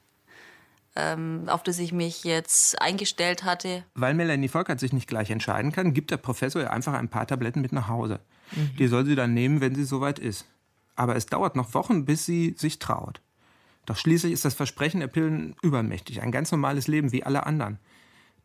ähm, 0.96 1.44
auf 1.48 1.62
das 1.62 1.78
ich 1.78 1.92
mich 1.92 2.24
jetzt 2.24 2.80
eingestellt 2.80 3.44
hatte. 3.44 3.84
Weil 3.94 4.14
Melanie 4.14 4.48
Volkert 4.48 4.80
sich 4.80 4.92
nicht 4.92 5.08
gleich 5.08 5.30
entscheiden 5.30 5.72
kann, 5.72 5.94
gibt 5.94 6.10
der 6.10 6.16
Professor 6.16 6.62
ihr 6.62 6.72
einfach 6.72 6.94
ein 6.94 7.08
paar 7.08 7.26
Tabletten 7.26 7.60
mit 7.60 7.72
nach 7.72 7.88
Hause. 7.88 8.20
Mhm. 8.52 8.76
Die 8.78 8.88
soll 8.88 9.04
sie 9.06 9.14
dann 9.14 9.34
nehmen, 9.34 9.60
wenn 9.60 9.74
sie 9.74 9.84
soweit 9.84 10.18
ist. 10.18 10.46
Aber 10.96 11.14
es 11.14 11.26
dauert 11.26 11.54
noch 11.54 11.74
Wochen, 11.74 12.04
bis 12.04 12.26
sie 12.26 12.54
sich 12.58 12.78
traut. 12.78 13.20
Doch 13.86 13.96
schließlich 13.96 14.32
ist 14.32 14.44
das 14.44 14.54
Versprechen 14.54 15.00
der 15.00 15.06
Pillen 15.06 15.54
übermächtig. 15.62 16.20
Ein 16.20 16.32
ganz 16.32 16.50
normales 16.50 16.88
Leben 16.88 17.12
wie 17.12 17.24
alle 17.24 17.46
anderen. 17.46 17.78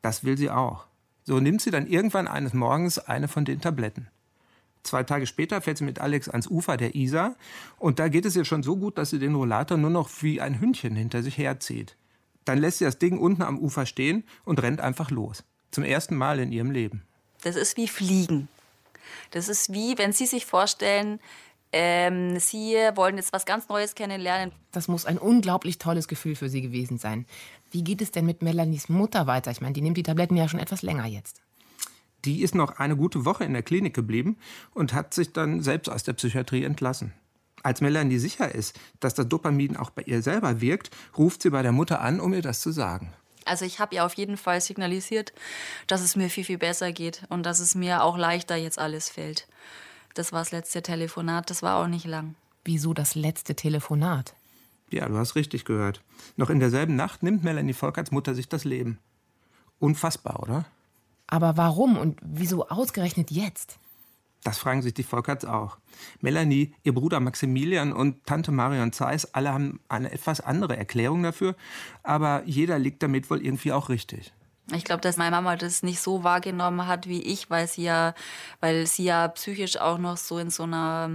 Das 0.02 0.24
will 0.24 0.38
sie 0.38 0.50
auch. 0.50 0.86
So 1.24 1.40
nimmt 1.40 1.62
sie 1.62 1.72
dann 1.72 1.88
irgendwann 1.88 2.28
eines 2.28 2.54
Morgens 2.54 3.00
eine 3.00 3.28
von 3.28 3.46
den 3.46 3.60
Tabletten. 3.60 4.08
Zwei 4.84 5.04
Tage 5.04 5.26
später 5.26 5.62
fährt 5.62 5.78
sie 5.78 5.86
mit 5.86 6.00
Alex 6.00 6.28
ans 6.28 6.48
Ufer 6.48 6.76
der 6.76 6.94
Isar 6.94 7.36
und 7.80 8.00
da 8.00 8.10
geht 8.10 8.26
es 8.26 8.36
ihr 8.36 8.46
schon 8.46 8.64
so 8.64 8.76
gut, 8.76 8.98
dass 8.98 9.10
sie 9.10 9.20
den 9.20 9.34
Rollator 9.34 9.78
nur 9.78 9.90
noch 9.90 10.10
wie 10.22 10.42
ein 10.42 10.60
Hündchen 10.60 10.96
hinter 10.96 11.24
sich 11.24 11.38
herzieht. 11.38 11.96
Dann 12.44 12.58
lässt 12.58 12.80
sie 12.80 12.86
das 12.86 13.00
Ding 13.00 13.18
unten 13.18 13.42
am 13.42 13.58
Ufer 13.58 13.86
stehen 13.86 14.26
und 14.44 14.62
rennt 14.62 14.82
einfach 14.82 15.10
los. 15.10 15.46
Zum 15.72 15.86
ersten 15.86 16.16
Mal 16.16 16.40
in 16.40 16.52
ihrem 16.52 16.72
Leben. 16.72 17.04
Das 17.44 17.56
ist 17.56 17.78
wie 17.78 17.88
Fliegen. 17.88 18.50
Das 19.32 19.48
ist 19.48 19.72
wie, 19.72 19.98
wenn 19.98 20.14
Sie 20.14 20.26
sich 20.26 20.46
vorstellen, 20.46 21.20
ähm, 21.72 22.40
Sie 22.40 22.76
wollen 22.96 23.18
jetzt 23.18 23.34
was 23.34 23.46
ganz 23.46 23.70
Neues 23.70 23.96
kennenlernen. 23.96 24.54
Das 24.72 24.88
muss 24.88 25.06
ein 25.06 25.18
unglaublich 25.18 25.78
tolles 25.78 26.08
Gefühl 26.08 26.36
für 26.36 26.50
Sie 26.50 26.62
gewesen 26.62 26.98
sein. 26.98 27.26
Wie 27.72 27.84
geht 27.84 28.02
es 28.02 28.12
denn 28.12 28.26
mit 28.26 28.42
Melanies 28.42 28.90
Mutter 28.90 29.28
weiter? 29.28 29.52
Ich 29.52 29.62
meine, 29.62 29.74
die 29.74 29.82
nimmt 29.82 29.98
die 29.98 30.04
Tabletten 30.04 30.36
ja 30.36 30.48
schon 30.48 30.60
etwas 30.60 30.84
länger 30.84 31.06
jetzt 31.06 31.42
die 32.26 32.42
ist 32.42 32.56
noch 32.56 32.80
eine 32.80 32.96
gute 32.96 33.26
Woche 33.26 33.44
in 33.44 33.54
der 33.54 33.64
Klinik 33.64 33.94
geblieben 33.94 34.38
und 34.74 34.94
hat 34.94 35.14
sich 35.14 35.34
dann 35.34 35.62
selbst 35.62 35.90
aus 35.90 36.04
der 36.04 36.14
Psychiatrie 36.14 36.64
entlassen. 36.64 37.14
Als 37.64 37.80
Melanie 37.80 38.18
sicher 38.18 38.54
ist, 38.54 38.78
dass 39.00 39.14
das 39.14 39.30
Dopamin 39.30 39.78
auch 39.78 39.90
bei 39.90 40.02
ihr 40.04 40.22
selber 40.22 40.60
wirkt, 40.60 40.92
ruft 41.18 41.42
sie 41.42 41.50
bei 41.50 41.62
der 41.62 41.72
Mutter 41.72 42.02
an, 42.02 42.20
um 42.20 42.34
ihr 42.34 42.42
das 42.42 42.60
zu 42.60 42.72
sagen. 42.72 43.14
Also 43.46 43.66
ich 43.66 43.80
habe 43.80 43.96
ihr 43.96 44.06
auf 44.06 44.14
jeden 44.14 44.38
Fall 44.38 44.62
signalisiert, 44.62 45.34
dass 45.88 46.02
es 46.02 46.16
mir 46.16 46.30
viel, 46.30 46.44
viel 46.44 46.58
besser 46.58 46.92
geht 46.92 47.24
und 47.30 47.46
dass 47.46 47.60
es 47.60 47.76
mir 47.76 48.04
auch 48.04 48.18
leichter 48.18 48.56
jetzt 48.56 48.80
alles 48.80 49.10
fällt. 49.10 49.48
Das 50.14 50.32
war 50.32 50.40
das 50.40 50.52
letzte 50.52 50.82
Telefonat, 50.82 51.50
das 51.50 51.64
war 51.64 51.82
auch 51.82 51.88
nicht 51.88 52.06
lang. 52.06 52.36
Wieso 52.66 52.94
das 52.94 53.16
letzte 53.16 53.56
Telefonat? 53.56 54.34
Ja, 54.92 55.08
du 55.08 55.18
hast 55.18 55.36
richtig 55.36 55.66
gehört. 55.66 56.02
Noch 56.38 56.50
in 56.50 56.60
derselben 56.60 56.96
Nacht 56.96 57.24
nimmt 57.24 57.44
Melanie 57.44 57.74
Volkerts 57.74 58.12
Mutter 58.12 58.36
sich 58.36 58.48
das 58.48 58.64
Leben. 58.64 59.00
Unfassbar, 59.80 60.42
oder? 60.42 60.66
Aber 61.34 61.58
warum 61.58 61.98
und 61.98 62.20
wieso 62.22 62.68
ausgerechnet 62.68 63.32
jetzt? 63.32 63.80
Das 64.44 64.60
fragen 64.60 64.84
sich 64.84 64.94
die 64.94 65.02
Volkerts 65.02 65.46
auch. 65.46 65.80
Melanie, 66.22 66.76
ihr 66.84 66.94
Bruder 66.94 67.20
Maximilian 67.20 67.92
und 67.92 68.24
Tante 68.28 68.52
Marion 68.52 68.94
Zeiss, 68.94 69.34
alle 69.34 69.52
haben 69.52 69.80
eine 69.90 70.12
etwas 70.12 70.42
andere 70.42 70.78
Erklärung 70.78 71.24
dafür, 71.24 71.56
aber 72.04 72.44
jeder 72.46 72.78
liegt 72.78 73.02
damit 73.02 73.32
wohl 73.32 73.44
irgendwie 73.44 73.72
auch 73.72 73.90
richtig. 73.90 74.32
Ich 74.76 74.84
glaube, 74.84 75.02
dass 75.02 75.18
meine 75.18 75.32
Mama 75.32 75.56
das 75.56 75.82
nicht 75.82 76.02
so 76.02 76.24
wahrgenommen 76.24 76.86
hat 76.86 77.08
wie 77.08 77.24
ich, 77.24 77.50
weil 77.50 77.68
sie 77.68 77.86
ja, 77.86 78.14
weil 78.60 78.86
sie 78.86 79.06
ja 79.06 79.28
psychisch 79.30 79.78
auch 79.78 79.98
noch 79.98 80.18
so 80.18 80.38
in 80.38 80.52
so 80.52 80.64
einer 80.64 81.10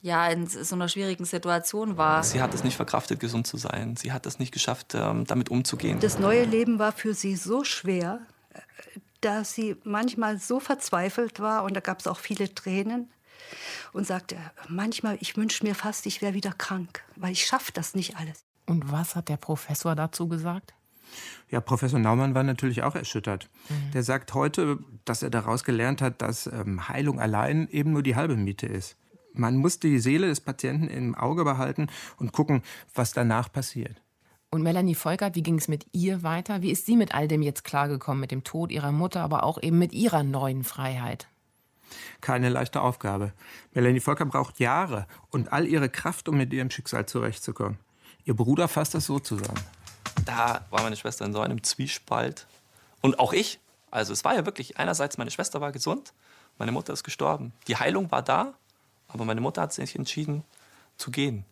ja, 0.00 0.28
in 0.28 0.46
so 0.46 0.76
einer 0.76 0.88
schwierigen 0.88 1.26
Situation 1.26 1.98
war. 1.98 2.24
Sie 2.24 2.40
hat 2.40 2.54
es 2.54 2.64
nicht 2.64 2.76
verkraftet, 2.76 3.20
gesund 3.20 3.46
zu 3.46 3.58
sein. 3.58 3.96
Sie 3.96 4.12
hat 4.12 4.24
es 4.24 4.38
nicht 4.38 4.52
geschafft, 4.52 4.94
ähm, 4.94 5.26
damit 5.26 5.50
umzugehen. 5.50 6.00
Das 6.00 6.18
neue 6.18 6.44
Leben 6.44 6.78
war 6.78 6.92
für 6.92 7.12
sie 7.12 7.36
so 7.36 7.64
schwer, 7.64 8.20
dass 9.20 9.54
sie 9.54 9.76
manchmal 9.84 10.38
so 10.38 10.60
verzweifelt 10.60 11.40
war 11.40 11.64
und 11.64 11.74
da 11.74 11.80
gab 11.80 12.00
es 12.00 12.06
auch 12.06 12.18
viele 12.18 12.54
Tränen 12.54 13.10
und 13.92 14.06
sagte, 14.06 14.36
manchmal, 14.68 15.18
ich 15.20 15.36
wünsche 15.36 15.64
mir 15.64 15.74
fast, 15.74 16.06
ich 16.06 16.22
wäre 16.22 16.34
wieder 16.34 16.52
krank, 16.52 17.02
weil 17.16 17.32
ich 17.32 17.46
schaffe 17.46 17.72
das 17.72 17.94
nicht 17.94 18.16
alles. 18.16 18.44
Und 18.66 18.92
was 18.92 19.16
hat 19.16 19.28
der 19.28 19.38
Professor 19.38 19.94
dazu 19.94 20.28
gesagt? 20.28 20.74
Ja, 21.50 21.60
Professor 21.60 21.98
Naumann 21.98 22.34
war 22.34 22.42
natürlich 22.42 22.82
auch 22.82 22.94
erschüttert. 22.94 23.48
Mhm. 23.68 23.92
Der 23.92 24.02
sagt 24.02 24.34
heute, 24.34 24.78
dass 25.06 25.22
er 25.22 25.30
daraus 25.30 25.64
gelernt 25.64 26.02
hat, 26.02 26.20
dass 26.20 26.46
ähm, 26.46 26.88
Heilung 26.88 27.18
allein 27.18 27.68
eben 27.70 27.92
nur 27.92 28.02
die 28.02 28.16
halbe 28.16 28.36
Miete 28.36 28.66
ist. 28.66 28.96
Man 29.32 29.56
muss 29.56 29.78
die 29.78 29.98
Seele 30.00 30.26
des 30.26 30.40
Patienten 30.40 30.88
im 30.88 31.14
Auge 31.14 31.44
behalten 31.44 31.88
und 32.18 32.32
gucken, 32.32 32.62
was 32.94 33.12
danach 33.12 33.50
passiert. 33.50 34.02
Und 34.50 34.62
Melanie 34.62 34.94
Volkert, 34.94 35.34
wie 35.34 35.42
ging 35.42 35.58
es 35.58 35.68
mit 35.68 35.86
ihr 35.92 36.22
weiter? 36.22 36.62
Wie 36.62 36.70
ist 36.70 36.86
sie 36.86 36.96
mit 36.96 37.14
all 37.14 37.28
dem 37.28 37.42
jetzt 37.42 37.64
klargekommen, 37.64 38.20
mit 38.20 38.30
dem 38.30 38.44
Tod 38.44 38.70
ihrer 38.70 38.92
Mutter, 38.92 39.20
aber 39.20 39.42
auch 39.42 39.62
eben 39.62 39.78
mit 39.78 39.92
ihrer 39.92 40.22
neuen 40.22 40.64
Freiheit? 40.64 41.28
Keine 42.22 42.48
leichte 42.48 42.80
Aufgabe. 42.80 43.32
Melanie 43.72 44.00
Volkert 44.00 44.30
braucht 44.30 44.58
Jahre 44.58 45.06
und 45.30 45.52
all 45.52 45.66
ihre 45.66 45.90
Kraft, 45.90 46.28
um 46.28 46.36
mit 46.36 46.52
ihrem 46.52 46.70
Schicksal 46.70 47.04
zurechtzukommen. 47.04 47.78
Ihr 48.24 48.34
Bruder 48.34 48.68
fasst 48.68 48.94
das 48.94 49.04
so 49.04 49.18
zusammen. 49.18 49.60
Da 50.24 50.64
war 50.70 50.82
meine 50.82 50.96
Schwester 50.96 51.26
in 51.26 51.32
so 51.34 51.40
einem 51.40 51.62
Zwiespalt. 51.62 52.46
Und 53.02 53.18
auch 53.18 53.34
ich. 53.34 53.60
Also 53.90 54.12
es 54.14 54.24
war 54.24 54.34
ja 54.34 54.46
wirklich, 54.46 54.78
einerseits 54.78 55.18
meine 55.18 55.30
Schwester 55.30 55.60
war 55.60 55.72
gesund, 55.72 56.12
meine 56.58 56.72
Mutter 56.72 56.92
ist 56.92 57.04
gestorben. 57.04 57.52
Die 57.68 57.76
Heilung 57.76 58.10
war 58.10 58.22
da, 58.22 58.54
aber 59.08 59.24
meine 59.24 59.40
Mutter 59.40 59.62
hat 59.62 59.72
sich 59.72 59.96
entschieden 59.96 60.42
zu 60.96 61.10
gehen. 61.10 61.44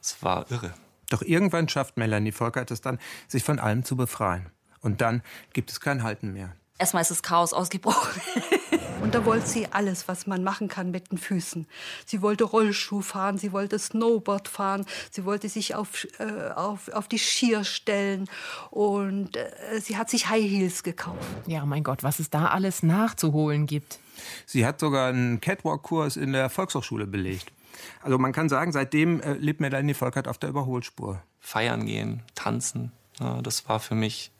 Es 0.00 0.22
war 0.22 0.50
irre. 0.50 0.72
Doch 1.10 1.20
irgendwann 1.22 1.68
schafft 1.68 1.98
Melanie 1.98 2.32
Volkert 2.32 2.70
es 2.70 2.80
dann, 2.80 2.98
sich 3.28 3.44
von 3.44 3.58
allem 3.58 3.84
zu 3.84 3.96
befreien. 3.96 4.46
Und 4.80 5.02
dann 5.02 5.22
gibt 5.52 5.70
es 5.70 5.80
kein 5.80 6.02
Halten 6.02 6.32
mehr. 6.32 6.54
Erstmal 6.78 7.02
ist 7.02 7.10
das 7.10 7.22
Chaos 7.22 7.52
ausgebrochen. 7.52 8.22
Und 9.02 9.14
da 9.14 9.24
wollte 9.24 9.46
sie 9.46 9.66
alles, 9.70 10.08
was 10.08 10.26
man 10.26 10.44
machen 10.44 10.68
kann 10.68 10.90
mit 10.90 11.10
den 11.10 11.18
Füßen. 11.18 11.66
Sie 12.04 12.20
wollte 12.20 12.44
Rollschuh 12.44 13.00
fahren, 13.00 13.38
sie 13.38 13.52
wollte 13.52 13.78
Snowboard 13.78 14.46
fahren, 14.46 14.84
sie 15.10 15.24
wollte 15.24 15.48
sich 15.48 15.74
auf, 15.74 16.06
äh, 16.18 16.50
auf, 16.54 16.88
auf 16.88 17.08
die 17.08 17.18
Skier 17.18 17.64
stellen 17.64 18.28
und 18.70 19.36
äh, 19.36 19.80
sie 19.80 19.96
hat 19.96 20.10
sich 20.10 20.28
High 20.28 20.44
Heels 20.44 20.82
gekauft. 20.82 21.18
Ja, 21.46 21.64
mein 21.64 21.82
Gott, 21.82 22.02
was 22.02 22.18
es 22.18 22.28
da 22.28 22.48
alles 22.48 22.82
nachzuholen 22.82 23.66
gibt. 23.66 23.98
Sie 24.44 24.66
hat 24.66 24.80
sogar 24.80 25.08
einen 25.08 25.40
Catwalk-Kurs 25.40 26.16
in 26.16 26.34
der 26.34 26.50
Volkshochschule 26.50 27.06
belegt. 27.06 27.52
Also 28.02 28.18
man 28.18 28.32
kann 28.32 28.48
sagen, 28.48 28.72
seitdem 28.72 29.20
äh, 29.20 29.34
lebt 29.34 29.60
Melanie 29.60 29.94
Volkert 29.94 30.28
auf 30.28 30.38
der 30.38 30.50
Überholspur. 30.50 31.22
Feiern 31.38 31.86
gehen, 31.86 32.22
tanzen, 32.34 32.92
ja, 33.18 33.40
das 33.42 33.68
war 33.68 33.80
für 33.80 33.94
mich, 33.94 34.32